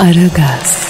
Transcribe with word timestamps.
Aragaz, 0.00 0.82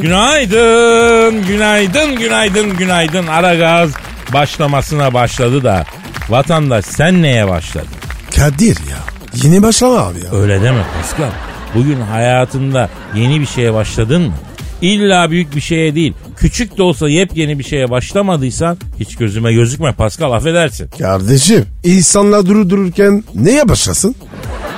Günaydın, 0.00 1.46
günaydın, 1.46 2.16
günaydın, 2.16 2.76
günaydın. 2.76 3.26
Ara 3.26 3.54
gaz 3.54 3.90
başlamasına 4.32 5.14
başladı 5.14 5.64
da 5.64 5.84
vatandaş 6.28 6.84
sen 6.84 7.22
neye 7.22 7.48
başladın? 7.48 7.88
Kadir 8.36 8.76
ya. 8.90 8.98
Yeni 9.42 9.62
başlama 9.62 9.98
abi 9.98 10.18
ya. 10.24 10.30
Öyle 10.40 10.62
deme 10.62 10.82
Pascal. 11.00 11.30
Bugün 11.74 12.00
hayatında 12.00 12.88
yeni 13.14 13.40
bir 13.40 13.46
şeye 13.46 13.74
başladın 13.74 14.22
mı? 14.22 14.34
İlla 14.82 15.30
büyük 15.30 15.56
bir 15.56 15.60
şeye 15.60 15.94
değil. 15.94 16.12
Küçük 16.36 16.78
de 16.78 16.82
olsa 16.82 17.08
yepyeni 17.08 17.58
bir 17.58 17.64
şeye 17.64 17.90
başlamadıysan 17.90 18.78
hiç 19.00 19.16
gözüme 19.16 19.52
gözükme 19.52 19.92
Pascal 19.92 20.32
affedersin. 20.32 20.88
Kardeşim 20.98 21.66
insanlar 21.84 22.46
duru 22.46 22.70
dururken 22.70 23.24
neye 23.34 23.68
başlasın? 23.68 24.14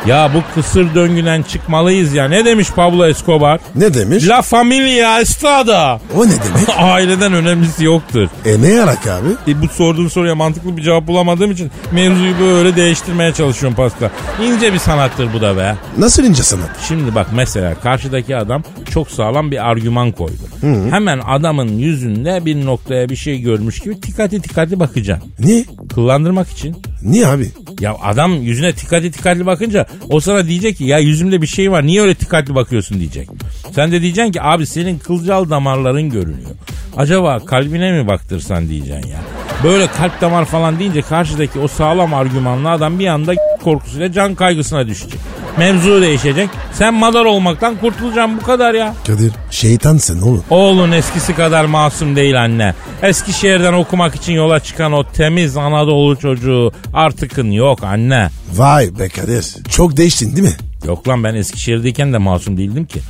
Ya 0.06 0.30
bu 0.34 0.42
kısır 0.54 0.94
döngüden 0.94 1.42
çıkmalıyız 1.42 2.14
ya. 2.14 2.28
Ne 2.28 2.44
demiş 2.44 2.68
Pablo 2.76 3.06
Escobar? 3.06 3.60
Ne 3.74 3.94
demiş? 3.94 4.28
La 4.28 4.42
familia 4.42 5.20
estada. 5.20 6.00
O 6.16 6.26
ne 6.26 6.30
demek? 6.30 6.68
Aileden 6.78 7.32
önemlisi 7.32 7.84
yoktur. 7.84 8.28
e 8.44 8.62
ne 8.62 8.68
yarak 8.68 9.06
abi? 9.06 9.28
E 9.50 9.62
bu 9.62 9.68
sorduğun 9.68 10.08
soruya 10.08 10.34
mantıklı 10.34 10.76
bir 10.76 10.82
cevap 10.82 11.06
bulamadığım 11.06 11.50
için 11.50 11.70
mevzuyu 11.92 12.34
böyle 12.40 12.76
değiştirmeye 12.76 13.32
çalışıyorum 13.32 13.76
Pascal. 13.76 14.08
İnce 14.44 14.72
bir 14.72 14.78
sanattır 14.78 15.32
bu 15.32 15.40
da 15.40 15.56
be. 15.56 15.76
Nasıl 15.98 16.24
ince 16.24 16.42
sanat? 16.42 16.70
Şimdi 16.88 17.14
bak 17.14 17.26
mesela 17.34 17.74
karşıdaki 17.74 18.36
adam 18.36 18.62
çok 18.90 19.10
sağlam 19.10 19.50
bir 19.50 19.70
argüman 19.70 20.12
koydu. 20.12 20.42
Hemen 20.90 21.18
adamın 21.28 21.68
yüzünde 21.68 22.44
bir 22.44 22.66
noktaya 22.66 23.08
bir 23.08 23.16
şey 23.16 23.40
görmüş 23.40 23.80
gibi 23.80 24.02
dikkatli 24.02 24.42
dikkatli 24.44 24.80
bakacaksın. 24.80 25.30
Niye? 25.38 25.64
Kıllandırmak 25.94 26.50
için. 26.50 26.76
Niye 27.02 27.26
abi? 27.26 27.50
Ya 27.80 27.96
adam 28.02 28.32
yüzüne 28.42 28.76
dikkatli 28.76 29.12
dikkatli 29.12 29.46
bakınca 29.46 29.86
o 30.10 30.20
sana 30.20 30.46
diyecek 30.46 30.76
ki 30.76 30.84
ya 30.84 30.98
yüzümde 30.98 31.42
bir 31.42 31.46
şey 31.46 31.70
var 31.70 31.86
niye 31.86 32.02
öyle 32.02 32.20
dikkatli 32.20 32.54
bakıyorsun 32.54 32.98
diyecek. 32.98 33.28
Sen 33.74 33.92
de 33.92 34.02
diyeceksin 34.02 34.32
ki 34.32 34.42
abi 34.42 34.66
senin 34.66 34.98
kılcal 34.98 35.50
damarların 35.50 36.10
görünüyor. 36.10 36.50
Acaba 36.96 37.44
kalbine 37.44 37.92
mi 37.92 38.06
baktırsan 38.08 38.68
diyeceksin 38.68 39.08
ya. 39.08 39.18
Böyle 39.64 39.86
kalp 39.86 40.20
damar 40.20 40.44
falan 40.44 40.78
deyince 40.78 41.02
karşıdaki 41.02 41.58
o 41.58 41.68
sağlam 41.68 42.14
argümanlı 42.14 42.70
adam 42.70 42.98
bir 42.98 43.06
anda 43.06 43.34
korkusuyla 43.60 44.12
can 44.12 44.34
kaygısına 44.34 44.86
düşecek. 44.86 45.20
Mevzu 45.58 46.02
değişecek. 46.02 46.48
Sen 46.72 46.94
madar 46.94 47.24
olmaktan 47.24 47.76
kurtulacaksın 47.76 48.38
bu 48.40 48.46
kadar 48.46 48.74
ya. 48.74 48.94
Kadir 49.06 49.32
şeytansın 49.50 50.20
oğlum. 50.22 50.44
Oğlun 50.50 50.92
eskisi 50.92 51.34
kadar 51.36 51.64
masum 51.64 52.16
değil 52.16 52.42
anne. 52.42 52.74
Eskişehir'den 53.02 53.72
okumak 53.72 54.14
için 54.14 54.32
yola 54.32 54.60
çıkan 54.60 54.92
o 54.92 55.04
temiz 55.04 55.56
Anadolu 55.56 56.16
çocuğu 56.16 56.72
artıkın 56.94 57.50
yok 57.50 57.84
anne. 57.84 58.30
Vay 58.54 58.98
be 58.98 59.08
Kadir. 59.08 59.46
Çok 59.70 59.96
değiştin 59.96 60.36
değil 60.36 60.48
mi? 60.48 60.56
Yok 60.86 61.08
lan 61.08 61.24
ben 61.24 61.34
Eskişehir'deyken 61.34 62.12
de 62.12 62.18
masum 62.18 62.56
değildim 62.56 62.86
ki. 62.86 63.00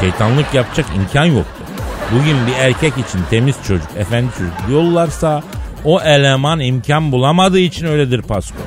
Şeytanlık 0.00 0.54
yapacak 0.54 0.86
imkan 0.96 1.24
yoktu. 1.24 1.64
Bugün 2.12 2.36
bir 2.46 2.52
erkek 2.52 2.92
için 2.92 3.20
temiz 3.30 3.56
çocuk, 3.68 3.88
efendi 3.98 4.28
çocuk 4.38 4.68
diyorlarsa 4.68 5.42
o 5.84 6.00
eleman 6.00 6.60
imkan 6.60 7.12
bulamadığı 7.12 7.60
için 7.60 7.86
öyledir 7.86 8.22
Pasko. 8.22 8.58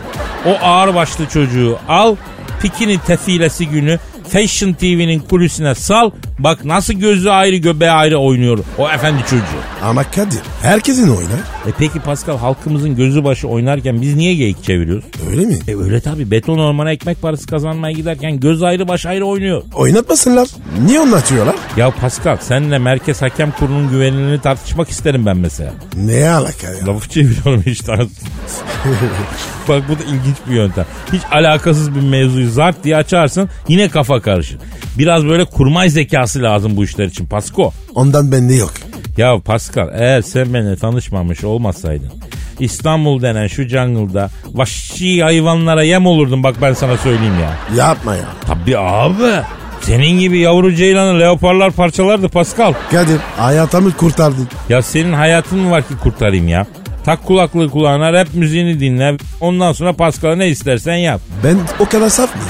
O 0.46 0.66
ağır 0.66 0.96
başlı 0.96 1.26
çocuğu 1.26 1.78
al, 1.88 2.16
pikini 2.62 2.98
tefilesi 2.98 3.68
günü 3.68 4.00
Fashion 4.30 4.74
TV'nin 4.74 5.20
kulisine 5.20 5.76
sal. 5.76 6.12
Bak 6.40 6.66
nasıl 6.66 6.94
gözü 6.94 7.30
ayrı 7.30 7.56
göbeği 7.56 7.92
ayrı 7.92 8.18
oynuyor 8.18 8.60
o 8.78 8.90
efendi 8.90 9.22
çocuğu. 9.30 9.44
Ama 9.84 10.04
Kadir 10.04 10.40
herkesin 10.62 11.08
oynar. 11.10 11.40
E 11.68 11.72
peki 11.80 12.00
Pascal 12.00 12.38
halkımızın 12.38 12.96
gözü 12.96 13.24
başı 13.24 13.48
oynarken 13.48 14.02
biz 14.02 14.16
niye 14.16 14.36
geyik 14.36 14.64
çeviriyoruz? 14.64 15.06
Öyle 15.30 15.46
mi? 15.46 15.60
E 15.68 15.76
öyle 15.76 16.02
tabii 16.02 16.32
beton 16.32 16.60
ormana 16.60 16.92
ekmek 16.92 17.22
parası 17.22 17.48
kazanmaya 17.48 17.94
giderken 17.94 18.40
göz 18.40 18.64
ayrı 18.64 18.88
baş 18.88 19.06
ayrı 19.06 19.26
oynuyor. 19.26 19.64
Oynatmasınlar. 19.74 20.48
Niye 20.86 21.00
anlatıyorlar? 21.00 21.56
Ya 21.78 21.92
Pascal 21.92 22.38
seninle 22.42 22.78
Merkez 22.78 23.22
Hakem 23.22 23.52
Kurulu'nun 23.52 23.90
güvenilirliğini 23.90 24.42
tartışmak 24.42 24.90
isterim 24.90 25.26
ben 25.26 25.38
mesela. 25.38 25.74
Ne 25.96 26.30
alaka 26.30 26.68
ya? 26.68 26.88
Lafı 26.88 27.10
çeviriyorum 27.10 27.64
işte. 27.66 27.94
Bak 29.68 29.84
bu 29.90 30.00
da 30.00 30.04
ilginç 30.04 30.36
bir 30.50 30.56
yöntem. 30.56 30.86
Hiç 31.14 31.22
alakasız 31.32 31.96
bir 31.96 32.02
mevzuyu 32.02 32.50
zart 32.50 32.84
diye 32.84 32.96
açarsın 32.96 33.50
yine 33.68 33.90
kafa 33.90 34.22
karışır. 34.22 34.58
Biraz 34.98 35.26
böyle 35.26 35.46
kurmay 35.46 35.90
zekası 35.90 36.42
lazım 36.44 36.78
bu 36.78 36.84
işler 36.84 37.06
için 37.06 37.26
Pasko. 37.26 37.72
Ondan 37.96 38.32
bende 38.32 38.54
yok. 38.54 38.74
Ya 39.18 39.40
Pascal 39.46 39.90
eğer 39.94 40.22
sen 40.22 40.54
benimle 40.54 40.76
tanışmamış 40.76 41.44
olmasaydın 41.44 42.12
İstanbul 42.60 43.22
denen 43.22 43.48
şu 43.48 43.64
jungle'da 43.68 44.30
vahşi 44.54 45.24
hayvanlara 45.24 45.84
yem 45.84 46.06
olurdun 46.06 46.44
bak 46.44 46.56
ben 46.62 46.74
sana 46.74 46.98
söyleyeyim 46.98 47.34
ya. 47.42 47.78
Yapma 47.86 48.16
ya. 48.16 48.26
Tabii 48.48 48.78
abi. 48.78 49.44
Senin 49.82 50.20
gibi 50.20 50.40
yavru 50.40 50.76
ceylanı 50.76 51.20
leoparlar 51.20 51.72
parçalardı 51.72 52.30
Pascal. 52.30 52.74
Kadir 52.92 53.18
hayatımı 53.38 53.92
kurtardın. 53.94 54.48
Ya 54.70 54.82
senin 54.82 55.14
hayatın 55.14 55.60
mı 55.60 55.72
var 55.72 55.88
ki 55.88 55.94
kurtarayım 56.04 56.48
ya? 56.48 56.66
Tak 57.06 57.26
kulaklığı 57.26 57.70
kulağına 57.70 58.14
rap 58.14 58.34
müziğini 58.34 58.80
dinle. 58.80 59.18
Ondan 59.42 59.74
sonra 59.74 59.94
Pascal'a 59.94 60.36
ne 60.36 60.48
istersen 60.48 60.96
yap. 60.96 61.22
Ben 61.44 61.58
o 61.80 61.86
kadar 61.86 62.10
saf 62.10 62.36
mıyım? 62.36 62.50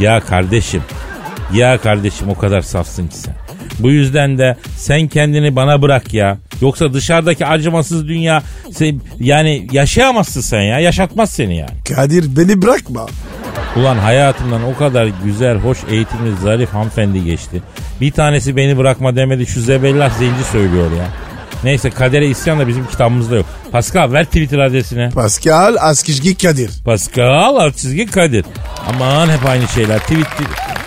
Ya 0.00 0.20
kardeşim. 0.20 0.82
Ya 1.54 1.78
kardeşim 1.78 2.28
o 2.28 2.38
kadar 2.38 2.60
safsın 2.60 3.06
ki 3.06 3.16
sen. 3.16 3.34
Bu 3.78 3.90
yüzden 3.90 4.38
de 4.38 4.56
sen 4.76 5.08
kendini 5.08 5.56
bana 5.56 5.82
bırak 5.82 6.14
ya. 6.14 6.38
Yoksa 6.60 6.92
dışarıdaki 6.92 7.46
acımasız 7.46 8.08
dünya 8.08 8.42
sen, 8.72 9.00
yani 9.20 9.66
yaşayamazsın 9.72 10.40
sen 10.40 10.60
ya. 10.60 10.78
Yaşatmaz 10.78 11.30
seni 11.30 11.56
yani. 11.56 11.70
Kadir 11.96 12.36
beni 12.36 12.62
bırakma. 12.62 13.06
Ulan 13.76 13.96
hayatımdan 13.96 14.64
o 14.64 14.76
kadar 14.78 15.08
güzel, 15.24 15.56
hoş, 15.58 15.78
eğitimli, 15.90 16.36
zarif 16.42 16.70
hanımefendi 16.70 17.24
geçti. 17.24 17.62
Bir 18.00 18.10
tanesi 18.10 18.56
beni 18.56 18.78
bırakma 18.78 19.16
demedi 19.16 19.46
şu 19.46 19.60
zebellah 19.60 20.18
zenci 20.18 20.44
söylüyor 20.44 20.90
ya. 20.92 21.06
Neyse 21.64 21.90
kadere 21.90 22.26
isyan 22.26 22.58
da 22.58 22.68
bizim 22.68 22.86
kitabımızda 22.86 23.36
yok. 23.36 23.46
Pascal 23.72 24.12
ver 24.12 24.24
Twitter 24.24 24.58
adresini. 24.58 25.10
Pascal 25.10 25.76
Askizgi 25.80 26.38
Kadir. 26.38 26.70
Pascal 26.84 27.56
alt 27.56 27.76
çizgi 27.76 28.06
Kadir. 28.06 28.44
Aman 28.88 29.28
hep 29.28 29.46
aynı 29.46 29.68
şeyler. 29.68 29.98
Tweet 29.98 30.26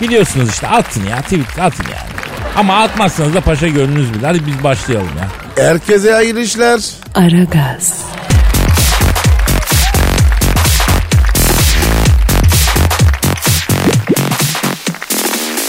biliyorsunuz 0.01 0.49
işte 0.49 0.67
atın 0.67 1.05
ya 1.05 1.21
tweet 1.21 1.59
atın 1.59 1.83
yani. 1.83 2.17
Ama 2.55 2.83
atmazsanız 2.83 3.33
da 3.33 3.41
paşa 3.41 3.67
gönlünüz 3.67 4.13
bilir. 4.13 4.23
Hadi 4.23 4.45
biz 4.47 4.63
başlayalım 4.63 5.09
ya. 5.17 5.27
Herkese 5.65 6.11
hayırlı 6.11 6.41
işler. 6.41 6.79
Aragaz, 7.15 7.93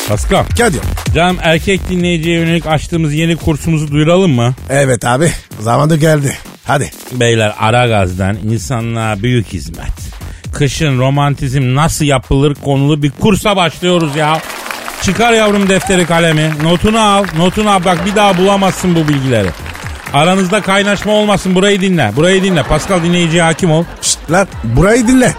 Pascal. 0.08 0.44
Kadir. 0.58 0.80
Canım 1.14 1.36
erkek 1.42 1.88
dinleyiciye 1.90 2.38
yönelik 2.40 2.66
açtığımız 2.66 3.14
yeni 3.14 3.36
kursumuzu 3.36 3.92
duyuralım 3.92 4.32
mı? 4.32 4.54
Evet 4.70 5.04
abi 5.04 5.32
zamanı 5.60 5.96
geldi. 5.96 6.38
Hadi. 6.64 6.90
Beyler 7.12 7.54
Aragaz'dan 7.58 8.36
insanlığa 8.36 9.22
büyük 9.22 9.46
hizmet. 9.46 10.07
Kışın 10.58 10.99
romantizm 10.99 11.75
nasıl 11.75 12.05
yapılır 12.05 12.55
konulu 12.55 13.02
bir 13.02 13.10
kursa 13.10 13.56
başlıyoruz 13.56 14.16
ya. 14.16 14.40
Çıkar 15.02 15.32
yavrum 15.32 15.69
defteri 15.69 16.06
kalemi. 16.06 16.52
Notunu 16.62 17.00
al. 17.00 17.25
Notunu 17.37 17.70
al. 17.70 17.84
Bak 17.84 18.06
bir 18.06 18.16
daha 18.16 18.38
bulamazsın 18.38 18.94
bu 18.94 19.08
bilgileri. 19.08 19.49
Aranızda 20.12 20.60
kaynaşma 20.62 21.12
olmasın. 21.12 21.55
Burayı 21.55 21.81
dinle. 21.81 22.12
Burayı 22.16 22.43
dinle. 22.43 22.62
Pascal 22.62 23.02
dinleyiciye 23.02 23.43
hakim 23.43 23.70
ol. 23.70 23.84
Şşt 24.02 24.31
lan 24.31 24.49
burayı 24.64 25.08
dinle. 25.08 25.34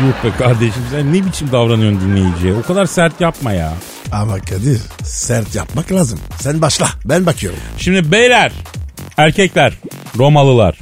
Yuh 0.00 0.24
be 0.24 0.36
kardeşim 0.38 0.82
sen 0.90 1.12
ne 1.14 1.26
biçim 1.26 1.52
davranıyorsun 1.52 2.00
dinleyiciye? 2.00 2.54
O 2.54 2.62
kadar 2.62 2.86
sert 2.86 3.20
yapma 3.20 3.52
ya. 3.52 3.72
Ama 4.12 4.38
Kadir 4.38 4.80
sert 5.02 5.54
yapmak 5.54 5.92
lazım. 5.92 6.20
Sen 6.40 6.62
başla 6.62 6.88
ben 7.04 7.26
bakıyorum. 7.26 7.58
Şimdi 7.78 8.12
beyler, 8.12 8.52
erkekler, 9.16 9.72
Romalılar. 10.18 10.78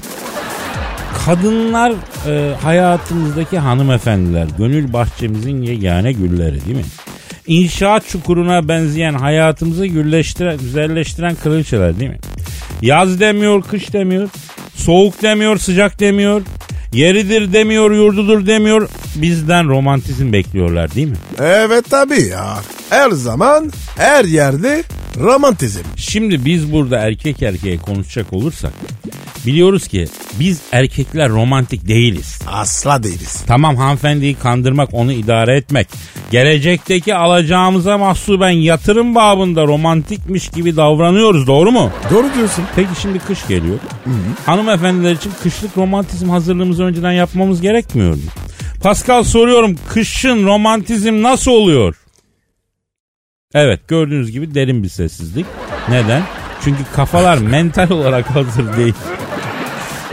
Kadınlar 1.27 1.93
e, 2.27 2.55
hayatımızdaki 2.55 3.59
hanımefendiler. 3.59 4.47
Gönül 4.59 4.93
bahçemizin 4.93 5.63
yegane 5.63 6.13
gülleri 6.13 6.65
değil 6.65 6.77
mi? 6.77 6.85
İnşaat 7.47 8.09
çukuruna 8.09 8.69
benzeyen 8.69 9.15
hayatımızı 9.15 9.87
gülleştiren, 9.87 10.59
güzelleştiren 10.59 11.35
kraliçeler 11.35 12.01
değil 12.01 12.11
mi? 12.11 12.19
Yaz 12.83 13.21
demiyor, 13.21 13.63
kış 13.63 13.93
demiyor. 13.93 14.29
Soğuk 14.75 15.23
demiyor, 15.23 15.59
sıcak 15.59 16.01
demiyor. 16.01 16.43
Yeridir 16.93 17.53
demiyor, 17.53 17.91
yurdudur 17.91 18.47
demiyor. 18.47 18.89
Bizden 19.17 19.69
romantizm 19.69 20.33
bekliyorlar 20.33 20.95
değil 20.95 21.09
mi? 21.09 21.17
Evet 21.41 21.85
tabii 21.91 22.23
ya. 22.23 22.59
Her 22.91 23.11
zaman 23.11 23.73
her 23.97 24.25
yerde 24.25 24.83
romantizm. 25.21 25.83
Şimdi 25.97 26.45
biz 26.45 26.73
burada 26.73 26.99
erkek 26.99 27.43
erkeğe 27.43 27.77
konuşacak 27.79 28.33
olursak 28.33 28.73
biliyoruz 29.47 29.89
ki 29.89 30.09
biz 30.41 30.61
erkekler 30.73 31.29
romantik 31.31 31.89
değiliz. 31.89 32.39
Asla 32.47 33.03
değiliz. 33.03 33.45
Tamam 33.47 33.77
hanımefendiyi 33.77 34.35
kandırmak, 34.35 34.89
onu 34.95 35.13
idare 35.13 35.57
etmek. 35.57 35.89
Gelecekteki 36.31 37.15
alacağımıza 37.15 37.99
mahsuben 37.99 38.51
yatırım 38.51 39.15
babında 39.15 39.67
romantikmiş 39.67 40.49
gibi 40.49 40.77
davranıyoruz 40.77 41.47
doğru 41.47 41.73
mu? 41.73 41.91
Doğru 42.11 42.27
diyorsun. 42.35 42.65
Peki 42.77 43.01
şimdi 43.03 43.19
kış 43.19 43.47
geliyor. 43.49 43.79
Hanımefendiler 44.47 45.13
için 45.13 45.33
kışlık 45.43 45.77
romantizm 45.77 46.29
hazırlığımızı 46.29 46.85
önceden 46.85 47.13
yapmamız 47.13 47.61
gerekmiyor 47.61 48.15
mu? 48.15 48.21
Pascal 48.83 49.23
soruyorum 49.23 49.77
kışın 49.89 50.47
romantizm 50.47 51.23
nasıl 51.23 51.51
oluyor? 51.51 51.95
Evet 53.55 53.89
gördüğünüz 53.89 54.31
gibi 54.31 54.55
derin 54.55 54.83
bir 54.83 54.89
sessizlik. 54.89 55.47
Neden? 55.89 56.23
Çünkü 56.65 56.81
kafalar 56.97 57.39
mental 57.53 57.91
olarak 57.91 58.31
hazır 58.31 58.77
değil. 58.77 58.95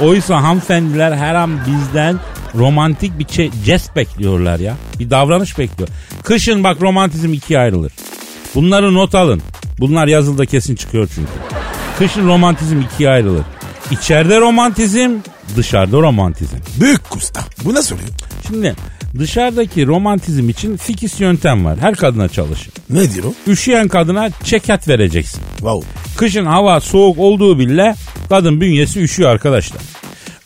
Oysa 0.02 0.44
hanımefendiler 0.44 1.12
her 1.12 1.36
an 1.36 1.60
bizden 1.68 2.20
romantik 2.56 3.20
bir 3.20 3.28
şey, 3.28 3.52
jest 3.66 3.96
bekliyorlar 3.96 4.60
ya. 4.60 4.76
Bir 5.00 5.10
davranış 5.10 5.60
bekliyor. 5.60 5.90
Kışın 6.24 6.64
bak 6.64 6.82
romantizm 6.82 7.34
ikiye 7.34 7.60
ayrılır. 7.60 7.92
Bunları 8.56 8.94
not 8.94 9.16
alın. 9.16 9.42
Bunlar 9.80 10.08
yazılda 10.08 10.46
kesin 10.46 10.76
çıkıyor 10.76 11.10
çünkü. 11.16 11.32
Kışın 12.00 12.28
romantizm 12.28 12.82
ikiye 12.82 13.10
ayrılır. 13.10 13.44
İçeride 13.92 14.40
romantizm, 14.40 15.12
dışarıda 15.58 15.98
romantizm. 15.98 16.58
Büyük 16.82 17.10
kusta. 17.10 17.42
Bu 17.66 17.74
nasıl 17.74 17.96
oluyor? 17.96 18.10
Şimdi 18.48 18.76
dışarıdaki 19.20 19.88
romantizm 19.88 20.50
için 20.50 20.78
fikis 20.78 21.20
yöntem 21.22 21.66
var. 21.66 21.78
Her 21.80 21.96
kadına 21.96 22.30
çalışır. 22.30 22.74
Ne 22.90 23.14
diyor 23.14 23.26
o? 23.26 23.52
Üşüyen 23.52 23.88
kadına 23.88 24.30
çekat 24.44 24.88
vereceksin. 24.88 25.42
Wow. 25.58 25.90
Kışın 26.18 26.46
hava 26.46 26.80
soğuk 26.80 27.20
olduğu 27.20 27.60
bile 27.60 27.96
kadın 28.30 28.62
bünyesi 28.62 29.00
üşüyor 29.02 29.30
arkadaşlar. 29.30 29.82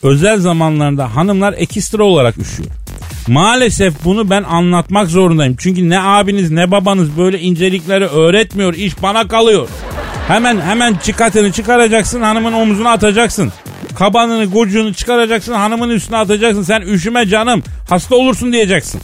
Özel 0.02 0.40
zamanlarında 0.40 1.16
hanımlar 1.16 1.54
ekstra 1.58 2.04
olarak 2.04 2.38
üşüyor. 2.38 2.70
Maalesef 3.28 3.94
bunu 4.04 4.30
ben 4.30 4.42
anlatmak 4.42 5.08
zorundayım. 5.08 5.56
Çünkü 5.58 5.88
ne 5.88 6.00
abiniz 6.00 6.50
ne 6.50 6.70
babanız 6.70 7.18
böyle 7.18 7.40
incelikleri 7.40 8.06
öğretmiyor. 8.06 8.74
İş 8.74 9.02
bana 9.02 9.28
kalıyor. 9.28 9.68
Hemen 10.28 10.60
hemen 10.60 10.94
çıkatını 10.94 11.52
çıkaracaksın 11.52 12.20
hanımın 12.20 12.52
omzuna 12.52 12.90
atacaksın. 12.90 13.52
Kabanını 13.98 14.44
gocuğunu 14.44 14.94
çıkaracaksın 14.94 15.52
hanımın 15.52 15.90
üstüne 15.90 16.16
atacaksın. 16.16 16.62
Sen 16.62 16.80
üşüme 16.80 17.26
canım 17.26 17.62
hasta 17.88 18.14
olursun 18.16 18.52
diyeceksin. 18.52 19.00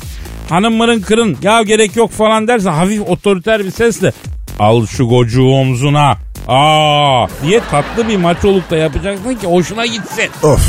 Hanım 0.48 0.74
mırın 0.74 1.00
kırın 1.00 1.36
ya 1.42 1.62
gerek 1.62 1.96
yok 1.96 2.10
falan 2.10 2.48
derse 2.48 2.70
hafif 2.70 3.00
otoriter 3.00 3.64
bir 3.64 3.70
sesle 3.70 4.12
al 4.58 4.86
şu 4.86 5.08
gocuğu 5.08 5.48
omzuna 5.48 6.16
aa 6.48 7.26
diye 7.42 7.60
tatlı 7.70 8.08
bir 8.08 8.16
maçolukta 8.16 8.76
yapacaksın 8.76 9.34
ki 9.34 9.46
hoşuna 9.46 9.86
gitsin. 9.86 10.30
Of. 10.42 10.60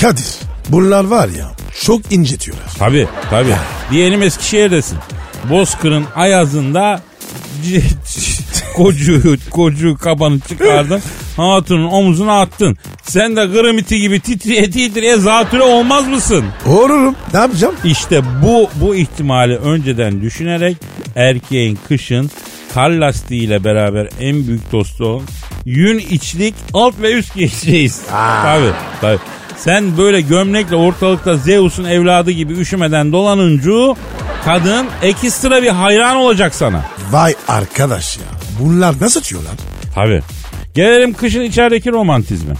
Kadir. 0.00 0.36
Bunlar 0.68 1.04
var 1.04 1.28
ya 1.28 1.50
çok 1.84 2.12
incetiyorlar. 2.12 2.68
Tabi 2.78 3.08
tabi. 3.30 3.54
Diyelim 3.90 4.22
Eskişehir'desin. 4.22 4.98
Bozkır'ın 5.50 6.04
ayazında 6.14 7.00
kocuğu, 8.76 9.36
kocuğu 9.50 9.96
kabanı 9.98 10.40
çıkardın. 10.40 11.02
Hatunun 11.40 11.88
omzuna 11.90 12.40
attın. 12.40 12.76
Sen 13.02 13.36
de 13.36 13.46
gırımiti 13.46 14.00
gibi 14.00 14.20
titriye 14.20 14.70
titriye 14.70 15.16
zatüre 15.16 15.62
olmaz 15.62 16.08
mısın? 16.08 16.44
Olurum. 16.66 17.14
Ne 17.34 17.40
yapacağım? 17.40 17.74
İşte 17.84 18.22
bu 18.44 18.70
bu 18.74 18.94
ihtimali 18.96 19.56
önceden 19.56 20.20
düşünerek 20.22 20.76
erkeğin 21.16 21.78
kışın 21.88 22.30
kar 22.74 22.90
lastiğiyle 22.90 23.64
beraber 23.64 24.08
en 24.20 24.46
büyük 24.46 24.72
dostu 24.72 25.04
olan 25.04 25.22
yün 25.64 25.98
içlik 25.98 26.54
alt 26.74 26.94
ve 27.02 27.12
üst 27.12 27.34
giyeceğiz. 27.34 28.00
Tabii 28.42 28.72
tabii. 29.00 29.18
Sen 29.56 29.98
böyle 29.98 30.20
gömlekle 30.20 30.76
ortalıkta 30.76 31.36
Zeus'un 31.36 31.84
evladı 31.84 32.30
gibi 32.30 32.52
üşümeden 32.52 33.12
dolanınca 33.12 34.00
kadın 34.44 34.86
ekstra 35.02 35.62
bir 35.62 35.68
hayran 35.68 36.16
olacak 36.16 36.54
sana. 36.54 36.84
Vay 37.10 37.34
arkadaş 37.48 38.16
ya. 38.16 38.24
Bunlar 38.60 38.94
nasıl 39.00 39.20
atıyorlar? 39.20 39.52
Tabii. 39.94 40.22
Gelelim 40.74 41.12
kışın 41.12 41.40
içerideki 41.40 41.92
romantizme. 41.92 42.54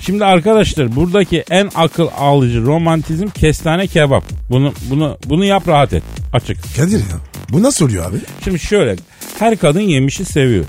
Şimdi 0.00 0.24
arkadaşlar 0.24 0.96
buradaki 0.96 1.44
en 1.50 1.70
akıl 1.74 2.08
alıcı 2.18 2.62
romantizm 2.66 3.28
kestane 3.28 3.86
kebap. 3.86 4.24
Bunu 4.50 4.72
bunu 4.90 5.18
bunu 5.26 5.44
yap 5.44 5.68
rahat 5.68 5.92
et. 5.92 6.02
Açık. 6.32 6.76
Kadir 6.76 6.98
ya. 6.98 7.16
Bu 7.50 7.62
nasıl 7.62 7.84
oluyor 7.84 8.10
abi? 8.10 8.16
Şimdi 8.44 8.58
şöyle 8.58 8.96
her 9.38 9.56
kadın 9.56 9.80
yemişi 9.80 10.24
seviyor. 10.24 10.64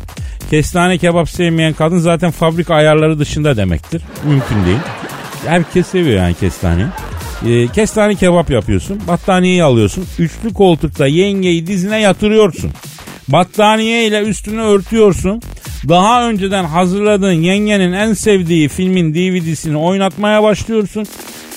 Kestane 0.50 0.98
kebap 0.98 1.30
sevmeyen 1.30 1.74
kadın 1.74 2.00
zaten 2.00 2.32
fabrika 2.32 2.76
ayarları 2.76 3.20
dışında 3.20 3.58
demektir. 3.58 4.02
Mümkün 4.26 4.66
değil. 4.66 4.78
Herkes 5.46 5.88
seviyor 5.88 6.18
yani 6.18 6.34
kestane. 6.34 6.88
Ee, 7.46 7.68
kestane 7.68 8.16
kebap 8.16 8.50
yapıyorsun. 8.50 9.02
Battaniyeyi 9.08 9.64
alıyorsun. 9.64 10.06
Üçlü 10.20 10.54
koltukta 10.54 11.08
yengeyi 11.08 11.68
dizine 11.68 12.02
yatırıyorsun. 12.02 12.72
Battaniye 13.28 14.08
ile 14.08 14.22
üstünü 14.22 14.62
örtüyorsun. 14.62 15.42
Daha 15.90 16.30
önceden 16.30 16.64
hazırladığın 16.64 17.32
yengenin 17.32 17.94
en 17.94 18.14
sevdiği 18.14 18.68
filmin 18.70 19.14
DVD'sini 19.14 19.78
oynatmaya 19.78 20.44
başlıyorsun. 20.44 21.06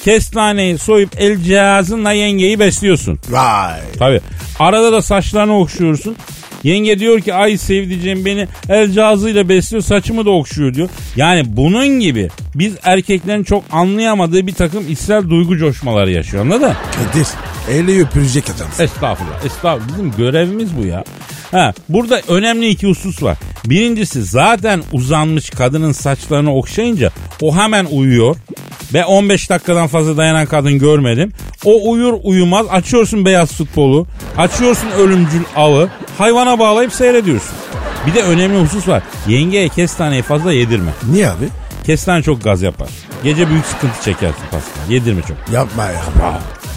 Kestaneyi 0.05 0.79
soyup 0.79 1.11
el 1.19 1.43
cihazınla 1.43 2.13
yengeyi 2.13 2.59
besliyorsun. 2.59 3.19
Vay. 3.31 3.81
Tabii. 3.99 4.21
Arada 4.59 4.93
da 4.93 5.03
saçlarını 5.03 5.59
okşuyorsun. 5.59 6.17
Yenge 6.65 6.99
diyor 6.99 7.21
ki 7.21 7.35
ay 7.35 7.57
sevdiceğim 7.57 8.25
beni 8.25 8.49
el 8.69 8.91
cihazıyla 8.91 9.49
besliyor 9.49 9.83
saçımı 9.83 10.25
da 10.25 10.31
okşuyor 10.31 10.75
diyor. 10.75 10.89
Yani 11.17 11.43
bunun 11.47 11.89
gibi 12.01 12.29
biz 12.55 12.75
erkeklerin 12.83 13.45
çok 13.45 13.65
anlayamadığı 13.73 14.47
bir 14.47 14.55
takım 14.55 14.89
içsel 14.89 15.31
duygu 15.31 15.57
coşmaları 15.59 16.11
yaşıyor 16.11 16.43
anladın? 16.43 16.73
Kadir. 17.13 17.27
Eli 17.71 18.03
öpülecek 18.03 18.45
adam. 18.57 18.69
Estağfurullah. 18.79 19.45
Estağfurullah. 19.45 19.89
Bizim 19.89 20.13
görevimiz 20.17 20.77
bu 20.77 20.87
ya. 20.87 21.05
Ha, 21.51 21.73
burada 21.89 22.21
önemli 22.29 22.69
iki 22.69 22.87
husus 22.87 23.23
var. 23.23 23.39
Birincisi 23.65 24.23
zaten 24.23 24.83
uzanmış 24.93 25.51
kadının 25.51 25.93
saçlarını 25.93 26.55
okşayınca 26.55 27.11
o 27.43 27.57
hemen 27.57 27.85
uyuyor. 27.91 28.37
Ve 28.95 29.05
15 29.05 29.51
dakikadan 29.51 29.87
fazla 29.87 30.17
dayanan 30.17 30.47
kadın 30.47 30.79
görmedim. 30.79 31.33
O 31.65 31.91
uyur 31.91 32.15
uyumaz 32.23 32.67
açıyorsun 32.71 33.25
beyaz 33.25 33.53
futbolu. 33.53 34.07
Açıyorsun 34.37 34.89
ölümcül 34.99 35.43
avı. 35.57 35.89
Hayvana 36.19 36.59
bağlayıp 36.59 36.93
seyrediyorsun. 36.93 37.51
Bir 38.07 38.15
de 38.15 38.23
önemli 38.23 38.61
husus 38.63 38.89
var. 38.89 39.03
Yengeye 39.29 39.69
kestaneyi 39.69 40.23
fazla 40.23 40.53
yedirme. 40.53 40.91
Niye 41.11 41.29
abi? 41.29 41.49
Kestane 41.87 42.23
çok 42.23 42.45
gaz 42.45 42.63
yapar. 42.63 42.89
Gece 43.25 43.51
büyük 43.51 43.67
sıkıntı 43.67 44.03
çekersin 44.05 44.43
Pascal. 44.51 44.91
Yedirme 44.93 45.23
çok. 45.23 45.37
Yapma 45.53 45.85
ya. 45.85 46.03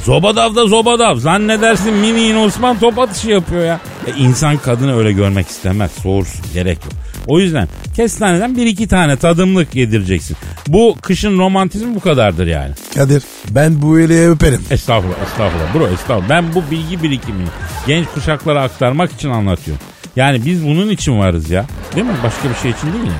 Zobadav 0.05 0.55
da 0.55 0.67
zobadav. 0.67 1.15
Zannedersin 1.15 1.93
mini 1.93 2.37
Osman 2.37 2.79
top 2.79 2.99
atışı 2.99 3.29
yapıyor 3.29 3.65
ya. 3.65 3.79
E, 4.07 4.11
insan 4.17 4.57
kadını 4.57 4.97
öyle 4.97 5.11
görmek 5.11 5.47
istemez. 5.47 5.91
Soğursun. 5.91 6.45
Gerek 6.53 6.77
yok. 6.85 6.93
O 7.27 7.39
yüzden 7.39 7.67
kestaneden 7.95 8.57
bir 8.57 8.65
iki 8.65 8.87
tane 8.87 9.17
tadımlık 9.17 9.75
yedireceksin. 9.75 10.37
Bu 10.67 10.95
kışın 11.01 11.39
romantizmi 11.39 11.95
bu 11.95 11.99
kadardır 11.99 12.47
yani. 12.47 12.73
Kadir 12.95 13.23
ben 13.49 13.81
bu 13.81 13.99
eli 13.99 14.29
öperim. 14.29 14.61
Estağfurullah, 14.71 15.15
estağfurullah. 15.31 15.73
Bro, 15.75 15.87
estağfurullah. 15.87 16.29
Ben 16.29 16.55
bu 16.55 16.63
bilgi 16.71 17.03
birikimini 17.03 17.47
genç 17.87 18.07
kuşaklara 18.13 18.61
aktarmak 18.61 19.11
için 19.11 19.29
anlatıyorum. 19.29 19.83
Yani 20.15 20.45
biz 20.45 20.67
bunun 20.67 20.89
için 20.89 21.19
varız 21.19 21.49
ya. 21.49 21.65
Değil 21.95 22.05
mi? 22.05 22.13
Başka 22.23 22.49
bir 22.49 22.55
şey 22.55 22.71
için 22.71 22.93
değil 22.93 23.03
mi? 23.03 23.11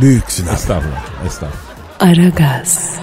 Büyüksün 0.00 0.46
abi. 0.46 0.54
Estağfurullah, 0.54 1.02
estağfurullah. 1.26 1.66
Aragaz, 2.00 2.96